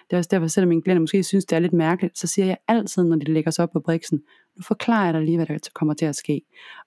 [0.10, 2.46] Det er også derfor, selvom min klienter måske synes, det er lidt mærkeligt, så siger
[2.46, 4.22] jeg altid, når de lægger sig op på briksen,
[4.58, 6.42] nu forklarer jeg dig lige, hvad der kommer til at ske.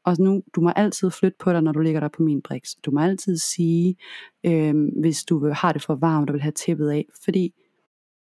[0.04, 2.74] Og nu, du må altid flytte på dig, når du ligger der på min briks.
[2.74, 3.96] Du må altid sige,
[4.46, 7.54] øh, hvis du har det for varmt, og vil have tæppet af, fordi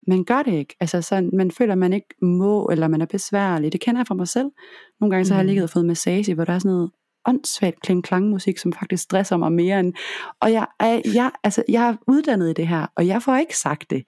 [0.07, 0.75] man gør det ikke.
[0.79, 3.73] Altså så man føler, at man ikke må, eller man er besværlig.
[3.73, 4.51] Det kender jeg fra mig selv.
[4.99, 5.47] Nogle gange så har jeg mm.
[5.47, 6.91] ligget og fået massage, hvor der er sådan noget
[7.29, 9.93] åndssvagt kling klangmusik, som faktisk stresser mig mere end,
[10.41, 13.57] og jeg er, jeg, altså, jeg er uddannet i det her, og jeg får ikke
[13.57, 14.03] sagt det,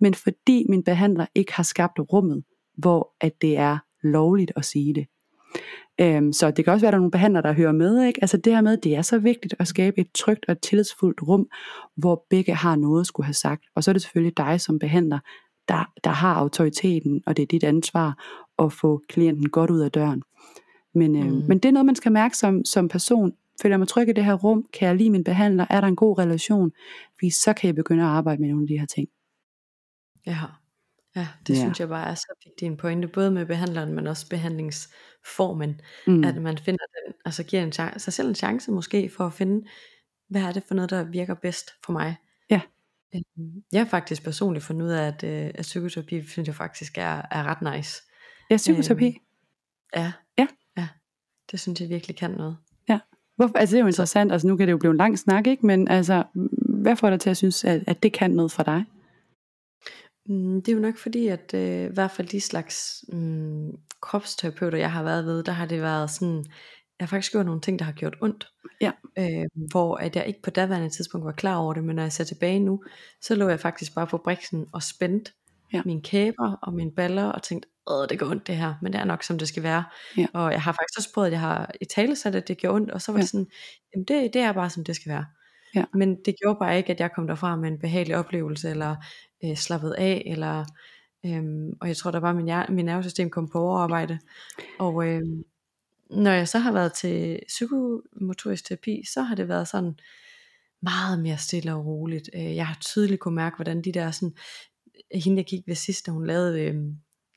[0.00, 2.44] men fordi min behandler ikke har skabt rummet,
[2.78, 5.06] hvor at det er lovligt at sige det.
[6.00, 8.02] Øhm, så det kan også være, at der er nogle behandlere, der hører med.
[8.02, 8.18] Ikke?
[8.22, 11.48] Altså det her med, det er så vigtigt at skabe et trygt og tillidsfuldt rum,
[11.96, 13.64] hvor begge har noget at skulle have sagt.
[13.74, 15.18] Og så er det selvfølgelig dig som behandler,
[15.68, 18.24] der, der har autoriteten, og det er dit ansvar
[18.58, 20.22] at få klienten godt ud af døren.
[20.96, 21.44] Men, øh, mm.
[21.48, 23.32] men det er noget, man skal mærke som, som person.
[23.62, 24.66] Føler jeg mig tryg i det her rum?
[24.72, 25.66] Kan jeg lide min behandler?
[25.70, 26.72] Er der en god relation?
[27.18, 29.08] Fordi så kan jeg begynde at arbejde med nogle af de her ting.
[30.26, 30.38] Ja,
[31.16, 31.58] ja det ja.
[31.60, 35.80] synes jeg bare er så vigtigt en pointe, både med behandleren, men også behandlingsformen.
[36.06, 36.24] Mm.
[36.24, 39.32] At man finder den, altså giver en chance, sig selv en chance måske for at
[39.32, 39.66] finde,
[40.28, 42.16] hvad er det for noget, der virker bedst for mig.
[42.50, 42.60] Ja.
[43.14, 46.98] Øhm, jeg har faktisk personligt fundet ud af, at, øh, at psykoterapi, synes jeg faktisk
[46.98, 48.02] er, er ret nice.
[48.50, 49.06] Ja, psykoterapi?
[49.06, 49.14] Øhm,
[49.96, 50.12] ja.
[50.38, 50.46] Ja.
[51.50, 52.56] Det synes jeg virkelig kan noget.
[52.88, 52.98] Ja.
[53.36, 53.58] Hvorfor?
[53.58, 55.66] Altså det er jo interessant, altså nu kan det jo blive en lang snak, ikke?
[55.66, 56.24] men altså,
[56.68, 58.84] hvad får dig til at synes, at, at det kan noget for dig?
[60.28, 63.70] Mm, det er jo nok fordi, at øh, i hvert fald de slags mm,
[64.00, 66.36] kropsterapeuter, jeg har været ved, der har det været sådan,
[66.98, 68.48] jeg har faktisk gjort nogle ting, der har gjort ondt.
[68.80, 68.92] Ja.
[69.18, 72.12] Øh, hvor at jeg ikke på daværende tidspunkt var klar over det, men når jeg
[72.12, 72.82] ser tilbage nu,
[73.20, 75.32] så lå jeg faktisk bare på briksen og spændt
[75.72, 75.82] ja.
[75.84, 79.00] mine kæber og mine baller og tænkte, åh, det går ondt det her, men det
[79.00, 79.84] er nok som det skal være.
[80.16, 80.26] Ja.
[80.34, 82.74] Og jeg har faktisk også prøvet, at jeg har i tale sat, at det gjorde
[82.74, 83.22] ondt, og så var ja.
[83.22, 83.46] det sådan,
[83.94, 85.24] jamen det, det er bare som det skal være.
[85.74, 85.84] Ja.
[85.94, 88.96] Men det gjorde bare ikke, at jeg kom derfra med en behagelig oplevelse, eller
[89.44, 90.64] øh, slappet af, eller,
[91.26, 94.18] øhm, og jeg tror, der var min, min nervesystem kom på overarbejde.
[94.78, 95.44] Og øhm,
[96.10, 99.94] når jeg så har været til psykomotorisk terapi, så har det været sådan
[100.82, 102.30] meget mere stille og roligt.
[102.34, 104.36] Øh, jeg har tydeligt kunne mærke, hvordan de der sådan,
[105.14, 106.74] hende jeg gik ved sidst, da hun lavede øh,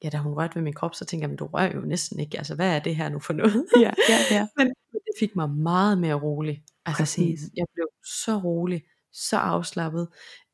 [0.03, 2.19] ja, da hun rørte ved min krop, så tænkte jeg, men du rører jo næsten
[2.19, 3.65] ikke, altså hvad er det her nu for noget?
[3.85, 4.47] Ja, ja, ja.
[4.57, 6.63] men det fik mig meget mere rolig.
[6.85, 7.39] Altså, Præcis.
[7.39, 7.87] Sådan, jeg blev
[8.23, 8.83] så rolig,
[9.13, 10.07] så afslappet,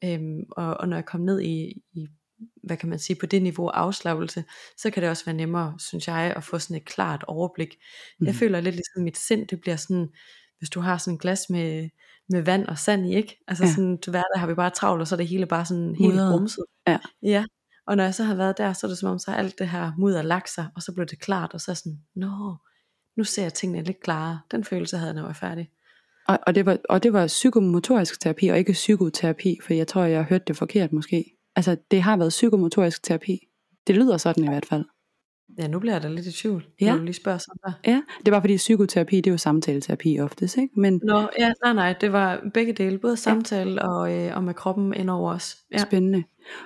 [0.03, 2.07] øhm, og, og når jeg kom ned i, i,
[2.63, 4.43] hvad kan man sige, på det niveau afslappelse,
[4.77, 7.75] så kan det også være nemmere, synes jeg, at få sådan et klart overblik.
[8.19, 8.25] Mm.
[8.25, 8.39] Jeg mhm.
[8.39, 10.07] føler lidt ligesom mit sind, det bliver sådan,
[10.57, 11.89] hvis du har sådan et glas med,
[12.29, 13.43] med vand og sand i, ikke?
[13.47, 13.71] Altså ja.
[13.71, 16.21] sådan, til hverdag har vi bare travlt, og så er det hele bare sådan helt
[16.21, 16.63] rumset.
[16.87, 16.97] Ja.
[17.23, 17.45] ja.
[17.87, 19.69] Og når jeg så har været der, så er det som om, så alt det
[19.69, 22.55] her mudder lagt sig, og så blev det klart, og så er sådan, nå,
[23.17, 24.39] nu ser jeg tingene lidt klarere.
[24.51, 25.69] Den følelse havde jeg, når jeg var færdig.
[26.27, 30.03] Og, og, det var, og det var psykomotorisk terapi, og ikke psykoterapi, for jeg tror,
[30.03, 31.25] jeg har hørt det forkert måske.
[31.55, 33.39] Altså, det har været psykomotorisk terapi.
[33.87, 34.85] Det lyder sådan i hvert fald.
[35.59, 36.91] Ja, nu bliver jeg da lidt i tvivl, ja.
[36.91, 37.91] når du lige spørger sådan der.
[37.91, 40.79] Ja, det var fordi psykoterapi, det er jo samtaleterapi oftest, ikke?
[40.79, 43.87] Men, Nå, ja, nej, nej, det var begge dele, både samtale ja.
[43.87, 45.57] og, øh, og med kroppen ind over os.
[45.71, 45.77] Ja.
[45.77, 46.23] Spændende.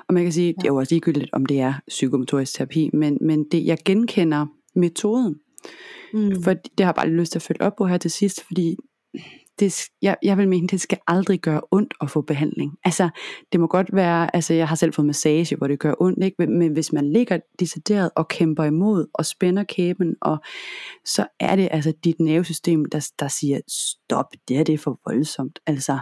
[0.08, 0.52] Og man kan sige, ja.
[0.52, 4.46] det er jo også ligegyldigt, om det er psykomotorisk terapi, men, men det, jeg genkender
[4.76, 5.36] metoden.
[6.14, 6.44] Mm.
[6.44, 8.76] For det har jeg bare lyst til at følge op på her til sidst, fordi
[9.60, 12.78] det, jeg, jeg vil mene, det skal aldrig gøre ondt at få behandling.
[12.84, 13.10] Altså,
[13.52, 16.48] det må godt være, altså jeg har selv fået massage, hvor det gør ondt, ikke?
[16.48, 20.38] men hvis man ligger decideret og kæmper imod og spænder kæben, og
[21.06, 25.00] så er det altså dit nervesystem, der, der siger, stop, det her det er for
[25.06, 25.60] voldsomt.
[25.68, 26.00] Altså,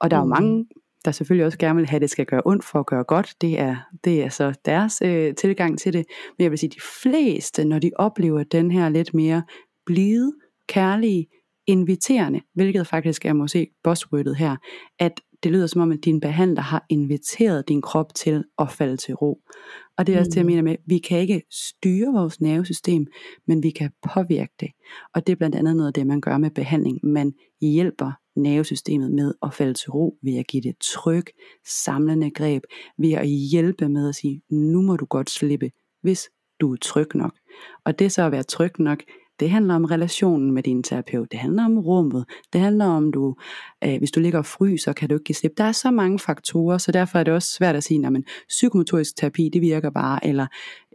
[0.00, 0.30] og der er jo mm.
[0.30, 0.66] mange,
[1.04, 3.34] der selvfølgelig også gerne vil have, at det skal gøre ondt for at gøre godt.
[3.40, 6.06] Det er, det er så deres øh, tilgang til det.
[6.38, 9.42] Men jeg vil sige, at de fleste, når de oplever den her lidt mere
[9.86, 10.32] blide,
[10.68, 11.26] kærlige,
[11.66, 14.56] inviterende, hvilket faktisk er måske buzzwordet her,
[14.98, 18.96] at det lyder som om, at din behandler har inviteret din krop til at falde
[18.96, 19.40] til ro.
[19.98, 20.46] Og det er også det, jeg mm.
[20.46, 23.06] mener med, vi kan ikke styre vores nervesystem,
[23.46, 24.68] men vi kan påvirke det.
[25.14, 26.98] Og det er blandt andet noget af det, man gør med behandling.
[27.02, 31.30] Man hjælper nervesystemet med at falde til ro, ved at give det tryk,
[31.66, 32.62] samlende greb,
[32.98, 35.70] ved at hjælpe med at sige, nu må du godt slippe,
[36.02, 36.28] hvis
[36.60, 37.32] du er tryg nok.
[37.84, 39.02] Og det så at være tryg nok,
[39.40, 41.32] det handler om relationen med din terapeut.
[41.32, 42.24] Det handler om rummet.
[42.52, 43.36] Det handler om, du,
[43.84, 45.52] øh, hvis du ligger og fryser, kan du ikke give slip.
[45.58, 48.12] Der er så mange faktorer, så derfor er det også svært at sige, at
[48.48, 50.46] psykomotorisk terapi, det virker bare, eller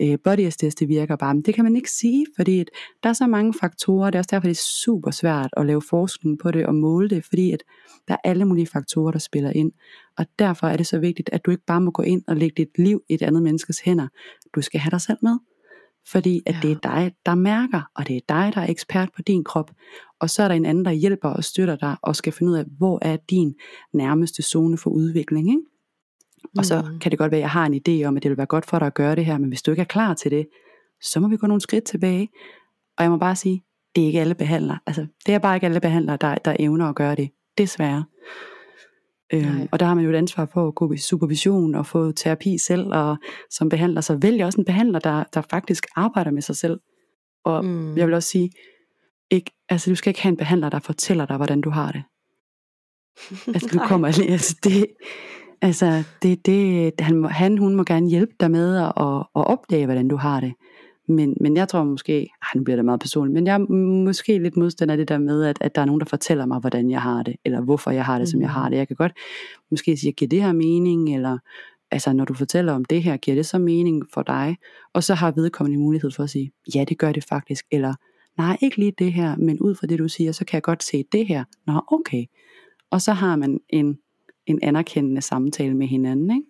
[0.01, 1.33] øh, body det virker bare.
[1.33, 2.69] Men det kan man ikke sige, fordi at
[3.03, 4.09] der er så mange faktorer.
[4.09, 7.09] Det er også derfor, det er super svært at lave forskning på det og måle
[7.09, 7.63] det, fordi at
[8.07, 9.71] der er alle mulige faktorer, der spiller ind.
[10.17, 12.53] Og derfor er det så vigtigt, at du ikke bare må gå ind og lægge
[12.57, 14.07] dit liv i et andet menneskes hænder.
[14.55, 15.48] Du skal have dig selv med.
[16.11, 16.59] Fordi at ja.
[16.61, 19.71] det er dig, der mærker, og det er dig, der er ekspert på din krop.
[20.19, 22.57] Og så er der en anden, der hjælper og støtter dig, og skal finde ud
[22.57, 23.55] af, hvor er din
[23.93, 25.49] nærmeste zone for udvikling.
[25.49, 25.61] Ikke?
[26.57, 26.99] Og så mm.
[26.99, 28.65] kan det godt være, at jeg har en idé om, at det vil være godt
[28.65, 30.47] for dig at gøre det her, men hvis du ikke er klar til det,
[31.01, 32.29] så må vi gå nogle skridt tilbage.
[32.97, 33.63] Og jeg må bare sige,
[33.95, 34.79] det er ikke alle behandlere.
[34.85, 37.29] Altså, det er bare ikke alle behandlere, der, der evner at gøre det.
[37.57, 38.03] Desværre.
[39.33, 42.11] Øhm, og der har man jo et ansvar for at gå i supervision og få
[42.11, 43.17] terapi selv, og
[43.49, 46.79] som behandler, så vælg også en behandler, der, der faktisk arbejder med sig selv.
[47.45, 47.97] Og mm.
[47.97, 48.51] jeg vil også sige,
[49.31, 52.03] ikke, altså du skal ikke have en behandler, der fortæller dig, hvordan du har det.
[53.47, 54.87] Altså du kommer lige, altså det,
[55.61, 58.93] altså det, det han, han, hun må gerne hjælpe dig med at,
[59.35, 60.53] at opdage, hvordan du har det.
[61.09, 63.73] Men, men jeg tror måske, ej, nu bliver det meget personligt, men jeg er
[64.05, 66.59] måske lidt modstander af det der med, at, at der er nogen, der fortæller mig,
[66.59, 68.31] hvordan jeg har det, eller hvorfor jeg har det, mm.
[68.31, 68.71] som jeg har mm.
[68.71, 68.77] det.
[68.77, 69.11] Jeg kan godt
[69.71, 71.37] måske sige, giver det her mening, eller
[71.91, 74.57] altså når du fortæller om det her, giver det så mening for dig?
[74.93, 77.93] Og så har vedkommende mulighed for at sige, ja, det gør det faktisk, eller
[78.37, 80.83] nej, ikke lige det her, men ud fra det du siger, så kan jeg godt
[80.83, 81.43] se det her.
[81.67, 82.25] Nå, okay.
[82.91, 83.97] Og så har man en,
[84.45, 86.47] en anerkendende samtale med hinanden, ikke?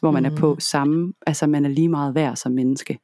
[0.00, 0.26] hvor man mm.
[0.26, 2.98] er på samme, altså man er lige meget værd som menneske.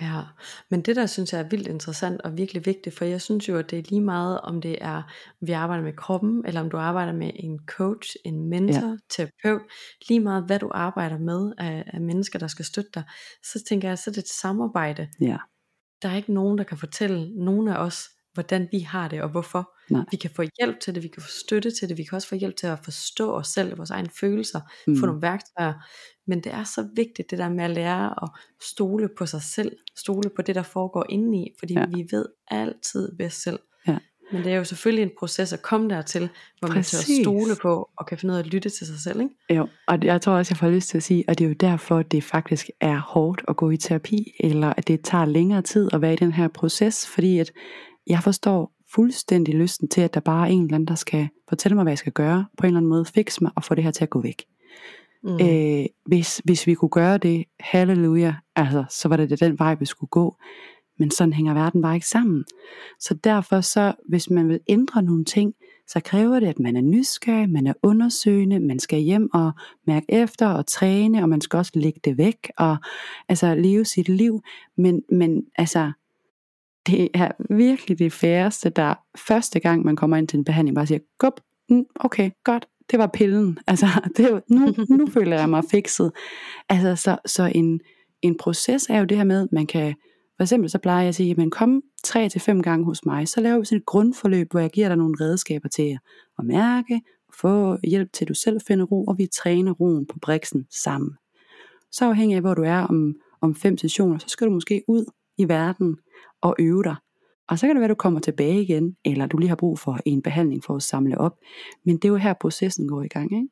[0.00, 0.22] Ja,
[0.70, 3.58] men det der synes jeg er vildt interessant og virkelig vigtigt, for jeg synes jo,
[3.58, 5.02] at det er lige meget, om det er,
[5.40, 8.96] vi arbejder med kroppen, eller om du arbejder med en coach, en mentor, ja.
[9.10, 9.62] terapeut,
[10.08, 13.04] lige meget hvad du arbejder med af, af mennesker, der skal støtte dig,
[13.42, 15.08] så tænker jeg, så er det et samarbejde.
[15.20, 15.36] Ja.
[16.02, 19.28] Der er ikke nogen, der kan fortælle nogen af os, hvordan vi har det og
[19.28, 19.72] hvorfor.
[19.90, 20.04] Nej.
[20.10, 22.28] Vi kan få hjælp til det, vi kan få støtte til det, vi kan også
[22.28, 24.96] få hjælp til at forstå os selv, vores egne følelser, mm.
[24.96, 25.74] få nogle værktøjer.
[26.26, 28.28] Men det er så vigtigt det der med at lære at
[28.62, 31.86] stole på sig selv, stole på det der foregår indeni, fordi ja.
[31.86, 33.58] vi ved altid bedst selv.
[33.88, 33.98] Ja.
[34.32, 36.28] Men det er jo selvfølgelig en proces at komme dertil,
[36.58, 37.08] hvor Præcis.
[37.08, 39.20] man kan stole på og kan finde ud af at lytte til sig selv.
[39.20, 39.34] Ikke?
[39.54, 41.54] Jo, og jeg tror også, jeg får lyst til at sige, at det er jo
[41.54, 45.88] derfor, det faktisk er hårdt at gå i terapi, eller at det tager længere tid
[45.92, 47.52] at være i den her proces, fordi at
[48.06, 51.74] jeg forstår fuldstændig lysten til, at der bare er en eller anden, der skal fortælle
[51.74, 53.84] mig, hvad jeg skal gøre, på en eller anden måde fikse mig og få det
[53.84, 54.44] her til at gå væk.
[55.22, 55.40] Mm.
[55.40, 59.74] Øh, hvis, hvis vi kunne gøre det, halleluja, altså, så var det, det den vej,
[59.74, 60.36] vi skulle gå.
[60.98, 62.44] Men sådan hænger verden bare ikke sammen.
[63.00, 65.54] Så derfor så, hvis man vil ændre nogle ting,
[65.88, 69.52] så kræver det, at man er nysgerrig, man er undersøgende, man skal hjem og
[69.86, 72.76] mærke efter og træne, og man skal også lægge det væk, og
[73.28, 74.42] altså leve sit liv.
[74.76, 75.92] Men, men altså,
[76.86, 78.94] det er virkelig det færreste, der
[79.28, 82.98] første gang man kommer ind til en behandling, bare siger, Gup, mm, okay, godt, det
[82.98, 83.58] var pillen.
[83.66, 86.12] Altså, det var, nu, nu føler jeg mig fikset.
[86.68, 87.80] Altså, så, så en,
[88.22, 89.94] en proces er jo det her med, man kan,
[90.36, 93.28] for eksempel så plejer jeg at sige, men kom tre til fem gange hos mig,
[93.28, 95.98] så laver vi sådan et grundforløb, hvor jeg giver dig nogle redskaber til
[96.38, 97.00] at mærke,
[97.40, 101.10] få hjælp til, at du selv finder ro, og vi træner roen på briksen sammen.
[101.92, 105.04] Så afhængig af, hvor du er om, om fem sessioner, så skal du måske ud
[105.38, 105.96] i verden
[106.42, 106.96] og øve dig.
[107.48, 109.78] Og så kan det være, at du kommer tilbage igen, eller du lige har brug
[109.78, 111.36] for en behandling for at samle op.
[111.84, 113.32] Men det er jo her, processen går i gang.
[113.36, 113.48] Ikke?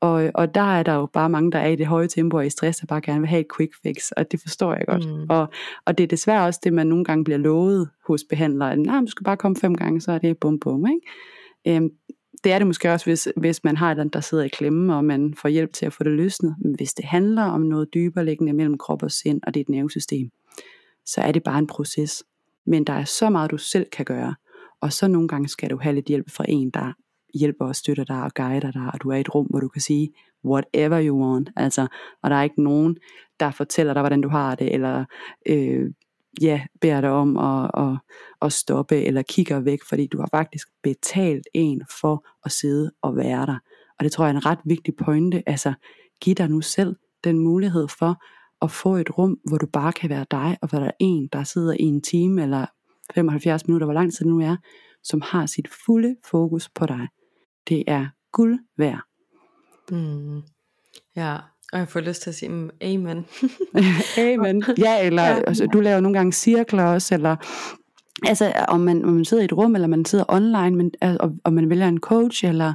[0.00, 2.46] Og, og der er der jo bare mange, der er i det høje tempo og
[2.46, 5.08] i stress, og bare gerne vil have et quick fix, og det forstår jeg godt.
[5.08, 5.26] Mm.
[5.28, 5.48] Og,
[5.84, 8.76] og det er desværre også det, man nogle gange bliver lovet hos behandlere.
[8.76, 10.86] Nej, du skal bare komme fem gange, så er det bum bum.
[10.86, 11.76] Ikke?
[11.76, 11.90] Øhm,
[12.44, 15.04] det er det måske også, hvis, hvis man har et der sidder i klemme, og
[15.04, 16.56] man får hjælp til at få det løsnet.
[16.58, 19.68] Men hvis det handler om noget dybere liggende mellem krop og sind, og det et
[19.68, 20.30] nervesystem,
[21.08, 22.24] så er det bare en proces.
[22.66, 24.34] Men der er så meget, du selv kan gøre.
[24.80, 26.92] Og så nogle gange skal du have lidt hjælp fra en, der
[27.34, 29.68] hjælper og støtter dig og guider dig, og du er i et rum, hvor du
[29.68, 30.10] kan sige,
[30.44, 31.86] whatever you want, altså,
[32.22, 32.96] og der er ikke nogen,
[33.40, 35.04] der fortæller dig, hvordan du har det, eller
[35.48, 35.90] øh,
[36.40, 37.98] ja, beder dig om at, at,
[38.42, 43.16] at stoppe, eller kigger væk, fordi du har faktisk betalt en for at sidde og
[43.16, 43.58] være der.
[43.98, 45.72] Og det tror jeg er en ret vigtig pointe, altså,
[46.20, 48.22] giv dig nu selv den mulighed for
[48.62, 51.28] at få et rum, hvor du bare kan være dig, og hvor der er en,
[51.32, 52.66] der sidder i en time, eller
[53.14, 54.56] 75 minutter, hvor lang tid det nu er,
[55.02, 57.08] som har sit fulde fokus på dig.
[57.68, 59.00] Det er guld værd.
[59.90, 60.42] Mm.
[61.16, 61.36] Ja,
[61.72, 63.26] og jeg får lyst til at sige, mm, amen.
[64.28, 64.64] amen.
[64.78, 65.40] Ja, eller ja.
[65.46, 67.36] Altså, du laver nogle gange cirkler også, eller
[68.26, 71.32] Altså om man, om man sidder i et rum, eller man sidder online, men, og,
[71.44, 72.74] og man vælger en coach, eller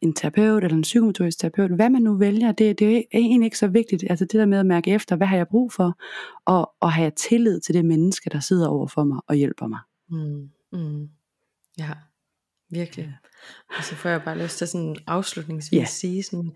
[0.00, 3.58] en terapeut, eller en psykomotorisk terapeut, hvad man nu vælger, det, det er egentlig ikke
[3.58, 4.04] så vigtigt.
[4.10, 5.98] Altså det der med at mærke efter, hvad har jeg brug for,
[6.46, 9.80] og, og have tillid til det menneske, der sidder over for mig og hjælper mig.
[10.10, 11.08] Mm, mm.
[11.78, 11.90] Ja,
[12.74, 13.16] virkelig.
[13.78, 15.88] Og så får jeg bare lyst til sådan afslutningsvis yeah.
[15.88, 16.52] sige sådan,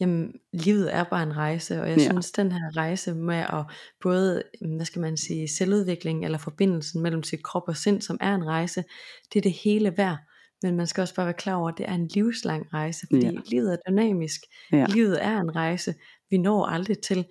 [0.00, 2.04] jamen livet er bare en rejse, og jeg ja.
[2.04, 3.64] synes den her rejse med at
[4.02, 4.42] både,
[4.76, 8.46] hvad skal man sige, selvudvikling eller forbindelsen mellem sit krop og sind, som er en
[8.46, 8.84] rejse,
[9.32, 10.18] det er det hele værd.
[10.62, 13.26] Men man skal også bare være klar over, at det er en livslang rejse, fordi
[13.26, 13.32] ja.
[13.46, 14.40] livet er dynamisk.
[14.72, 14.86] Ja.
[14.88, 15.94] Livet er en rejse.
[16.30, 17.26] Vi når aldrig til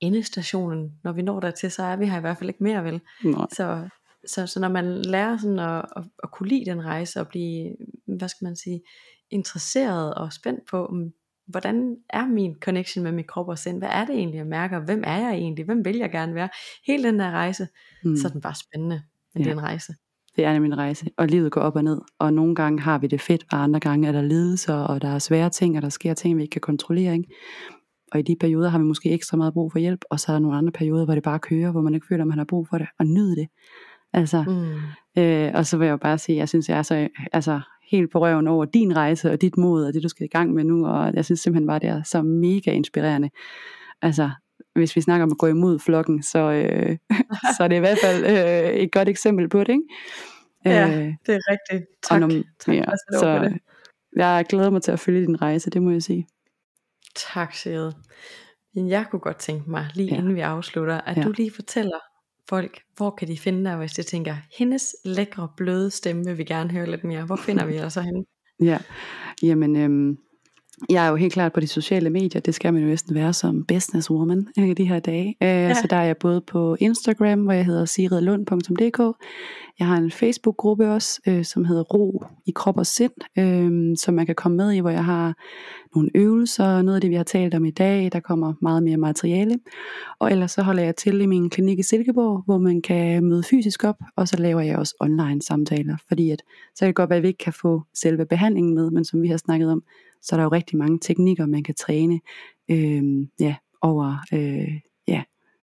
[0.00, 0.92] endestationen.
[1.04, 3.00] Når vi når dertil, så er vi her i hvert fald ikke mere vel.
[3.24, 3.46] Nej.
[3.52, 3.88] Så
[4.26, 7.76] så, så når man lærer sådan at, at, at kunne lide den rejse og blive,
[8.06, 8.82] hvad skal man sige,
[9.30, 11.12] interesseret og spændt på, mm,
[11.46, 13.78] hvordan er min connection med min krop og sind?
[13.78, 14.80] Hvad er det egentlig, jeg mærker?
[14.80, 15.64] Hvem er jeg egentlig?
[15.64, 16.48] Hvem vil jeg gerne være?
[16.86, 17.68] Hele den der rejse,
[18.04, 18.16] mm.
[18.16, 19.02] så er den bare spændende.
[19.34, 19.44] Men ja.
[19.44, 19.94] det er en rejse.
[20.36, 22.00] Det er min rejse, og livet går op og ned.
[22.18, 25.08] Og nogle gange har vi det fedt, og andre gange er der lidelser, og der
[25.08, 27.12] er svære ting, og der sker ting, vi ikke kan kontrollere.
[27.14, 27.28] Ikke?
[28.12, 30.34] Og i de perioder har vi måske ekstra meget brug for hjælp, og så er
[30.34, 32.44] der nogle andre perioder, hvor det bare kører, hvor man ikke føler, at man har
[32.44, 33.48] brug for det, og nyde det.
[34.12, 35.22] Altså, mm.
[35.22, 37.60] øh, og så vil jeg jo bare sige, jeg synes, jeg er så altså,
[37.90, 40.52] helt på røven over din rejse og dit mod og det, du skal i gang
[40.52, 40.86] med nu.
[40.86, 43.30] Og jeg synes simpelthen bare, det er så mega inspirerende.
[44.02, 44.30] Altså,
[44.74, 46.98] hvis vi snakker om at gå imod flokken, så, øh,
[47.56, 49.84] så er det i hvert fald øh, et godt eksempel på det, ikke?
[50.64, 51.90] Ja, øh, det er rigtigt.
[52.02, 53.58] Tak, når, tak ja, så det.
[54.16, 56.26] Jeg glæder mig til at følge din rejse, det må jeg sige.
[57.14, 57.92] Tak, Sigrid.
[58.74, 60.18] Jeg kunne godt tænke mig, lige ja.
[60.18, 61.22] inden vi afslutter, at ja.
[61.22, 61.98] du lige fortæller
[62.48, 66.44] folk, hvor kan de finde dig, hvis de tænker, hendes lækre, bløde stemme vil vi
[66.44, 67.24] gerne høre lidt mere.
[67.24, 68.24] Hvor finder vi dig så?
[68.62, 68.78] Ja,
[69.42, 70.18] jamen øhm,
[70.90, 73.32] jeg er jo helt klart på de sociale medier, det skal man jo næsten være
[73.32, 75.36] som businesswoman i øh, de her dage.
[75.42, 75.74] Øh, ja.
[75.74, 79.18] Så der er jeg både på Instagram, hvor jeg hedder siridlund.dk.
[79.78, 84.26] Jeg har en Facebook-gruppe også, øh, som hedder Ro i krop og sind, som man
[84.26, 85.34] kan komme med i, hvor jeg har
[85.94, 88.96] nogle øvelser, noget af det vi har talt om i dag, der kommer meget mere
[88.96, 89.58] materiale.
[90.18, 93.42] Og ellers så holder jeg til i min klinik i Silkeborg, hvor man kan møde
[93.42, 96.42] fysisk op, og så laver jeg også online samtaler, fordi at,
[96.74, 99.22] så kan det godt være, at vi ikke kan få selve behandlingen med, men som
[99.22, 99.82] vi har snakket om,
[100.22, 102.20] så er der jo rigtig mange teknikker, man kan træne
[102.70, 105.22] øh, ja, over, øh, ja,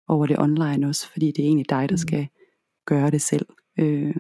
[0.09, 1.99] over det online også, fordi det er egentlig dig, der mm.
[1.99, 2.29] skal
[2.87, 3.47] gøre det selv.
[3.79, 4.17] Øh,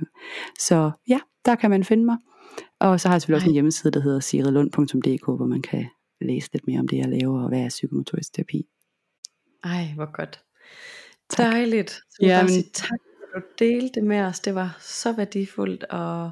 [0.58, 2.16] så ja, der kan man finde mig.
[2.80, 3.44] Og så har jeg selvfølgelig Ej.
[3.44, 5.86] også en hjemmeside, der hedder sirilund.dk, hvor man kan
[6.20, 8.66] læse lidt mere om det, jeg laver, og hvad er psykomotorisk terapi.
[9.64, 10.40] Ej, hvor godt.
[11.30, 11.52] Tak.
[11.52, 11.90] Dejligt.
[11.90, 12.48] Så ja, men...
[12.48, 14.40] sige tak, for at du delte det med os.
[14.40, 16.30] Det var så værdifuldt og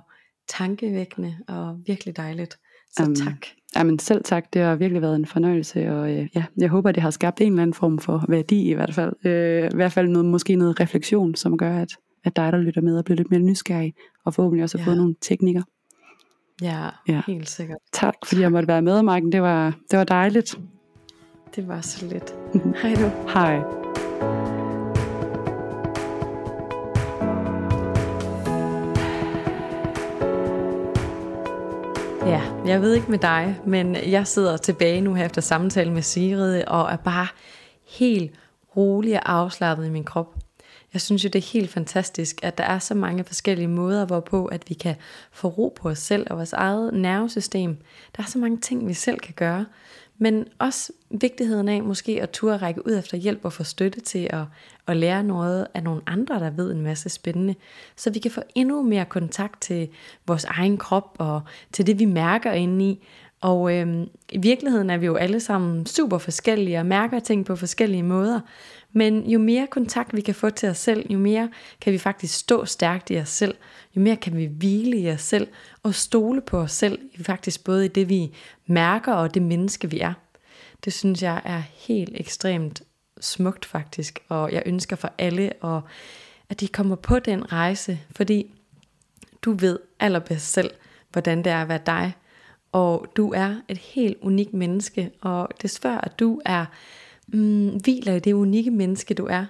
[0.48, 2.58] tankevækkende og virkelig dejligt.
[2.96, 3.46] Så um, tak.
[3.76, 7.02] Jamen selv tak, det har virkelig været en fornøjelse, og øh, ja, jeg håber, det
[7.02, 9.12] har skabt en eller anden form for værdi i hvert fald.
[9.26, 11.88] Øh, I hvert fald noget, måske noget refleksion, som gør, at,
[12.24, 14.86] at dig, der lytter med, og bliver lidt mere nysgerrig, og forhåbentlig også har ja.
[14.86, 15.62] fået nogle teknikker.
[16.62, 17.78] Ja, ja, helt sikkert.
[17.92, 19.32] Tak, fordi jeg måtte være med, Marken.
[19.32, 20.58] Det var, det var dejligt.
[21.56, 22.34] Det var så lidt.
[22.82, 23.30] Hej du.
[23.32, 23.85] Hej.
[32.26, 36.02] Ja, jeg ved ikke med dig, men jeg sidder tilbage nu her efter samtale med
[36.02, 37.26] Sigrid, og er bare
[37.84, 38.32] helt
[38.76, 40.34] rolig og afslappet i min krop.
[40.92, 44.46] Jeg synes jo, det er helt fantastisk, at der er så mange forskellige måder, hvorpå
[44.46, 44.94] at vi kan
[45.32, 47.76] få ro på os selv og vores eget nervesystem.
[48.16, 49.66] Der er så mange ting, vi selv kan gøre.
[50.18, 54.28] Men også vigtigheden af måske at turde række ud efter hjælp og få støtte til
[54.30, 54.44] at,
[54.86, 57.54] at lære noget af nogle andre, der ved en masse spændende.
[57.96, 59.88] Så vi kan få endnu mere kontakt til
[60.26, 61.40] vores egen krop og
[61.72, 63.06] til det, vi mærker inde i.
[63.40, 67.56] Og øhm, i virkeligheden er vi jo alle sammen super forskellige og mærker ting på
[67.56, 68.40] forskellige måder.
[68.96, 72.38] Men jo mere kontakt vi kan få til os selv, jo mere kan vi faktisk
[72.38, 73.54] stå stærkt i os selv,
[73.96, 75.48] jo mere kan vi hvile i os selv
[75.82, 78.30] og stole på os selv, faktisk både i det vi
[78.66, 80.12] mærker og det menneske vi er.
[80.84, 82.82] Det synes jeg er helt ekstremt
[83.20, 85.64] smukt faktisk, og jeg ønsker for alle,
[86.48, 88.50] at de kommer på den rejse, fordi
[89.42, 90.70] Du ved allerbedst selv,
[91.12, 92.12] hvordan det er at være dig.
[92.72, 96.64] Og du er et helt unikt menneske, og det før at du er
[97.26, 99.46] mm, hviler i det unikke menneske, du er,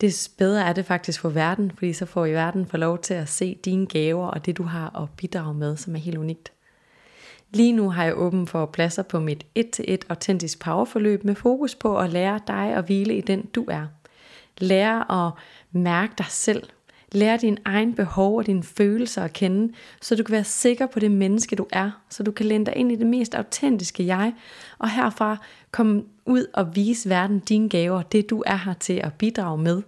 [0.00, 3.14] det bedre er det faktisk for verden, fordi så får i verden for lov til
[3.14, 6.52] at se dine gaver og det du har at bidrage med, som er helt unikt.
[7.50, 11.98] Lige nu har jeg åben for pladser på mit 1-1 autentisk powerforløb med fokus på
[11.98, 13.86] at lære dig at hvile i den du er.
[14.58, 15.32] Lære at
[15.72, 16.62] mærke dig selv.
[17.12, 21.00] Lær din egen behov og dine følelser at kende, så du kan være sikker på
[21.00, 24.32] det menneske du er, så du kan lænde dig ind i det mest autentiske jeg,
[24.78, 25.36] og herfra
[25.70, 29.82] komme ud og vise verden dine gaver, det du er her til at bidrage med.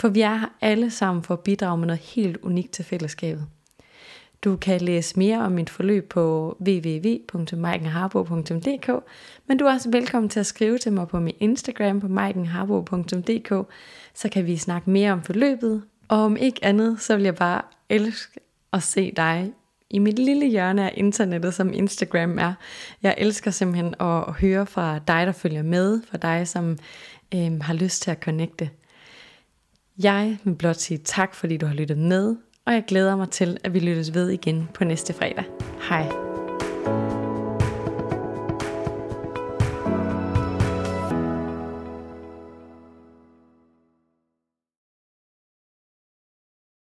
[0.00, 3.46] For vi er her alle sammen for at bidrage med noget helt unikt til fællesskabet.
[4.44, 8.90] Du kan læse mere om mit forløb på www.maikenharbo.dk,
[9.46, 13.72] men du er også velkommen til at skrive til mig på min Instagram på maikenharbo.dk,
[14.14, 15.82] så kan vi snakke mere om forløbet.
[16.08, 18.40] Og om ikke andet, så vil jeg bare elske
[18.72, 19.52] at se dig
[19.90, 22.52] i mit lille hjørne af internettet, som Instagram er.
[23.02, 26.78] Jeg elsker simpelthen at høre fra dig, der følger med, fra dig, som
[27.34, 28.70] øh, har lyst til at connecte.
[29.98, 33.58] Jeg vil blot sige tak, fordi du har lyttet med, og jeg glæder mig til,
[33.64, 35.44] at vi lyttes ved igen på næste fredag.
[35.88, 37.15] Hej.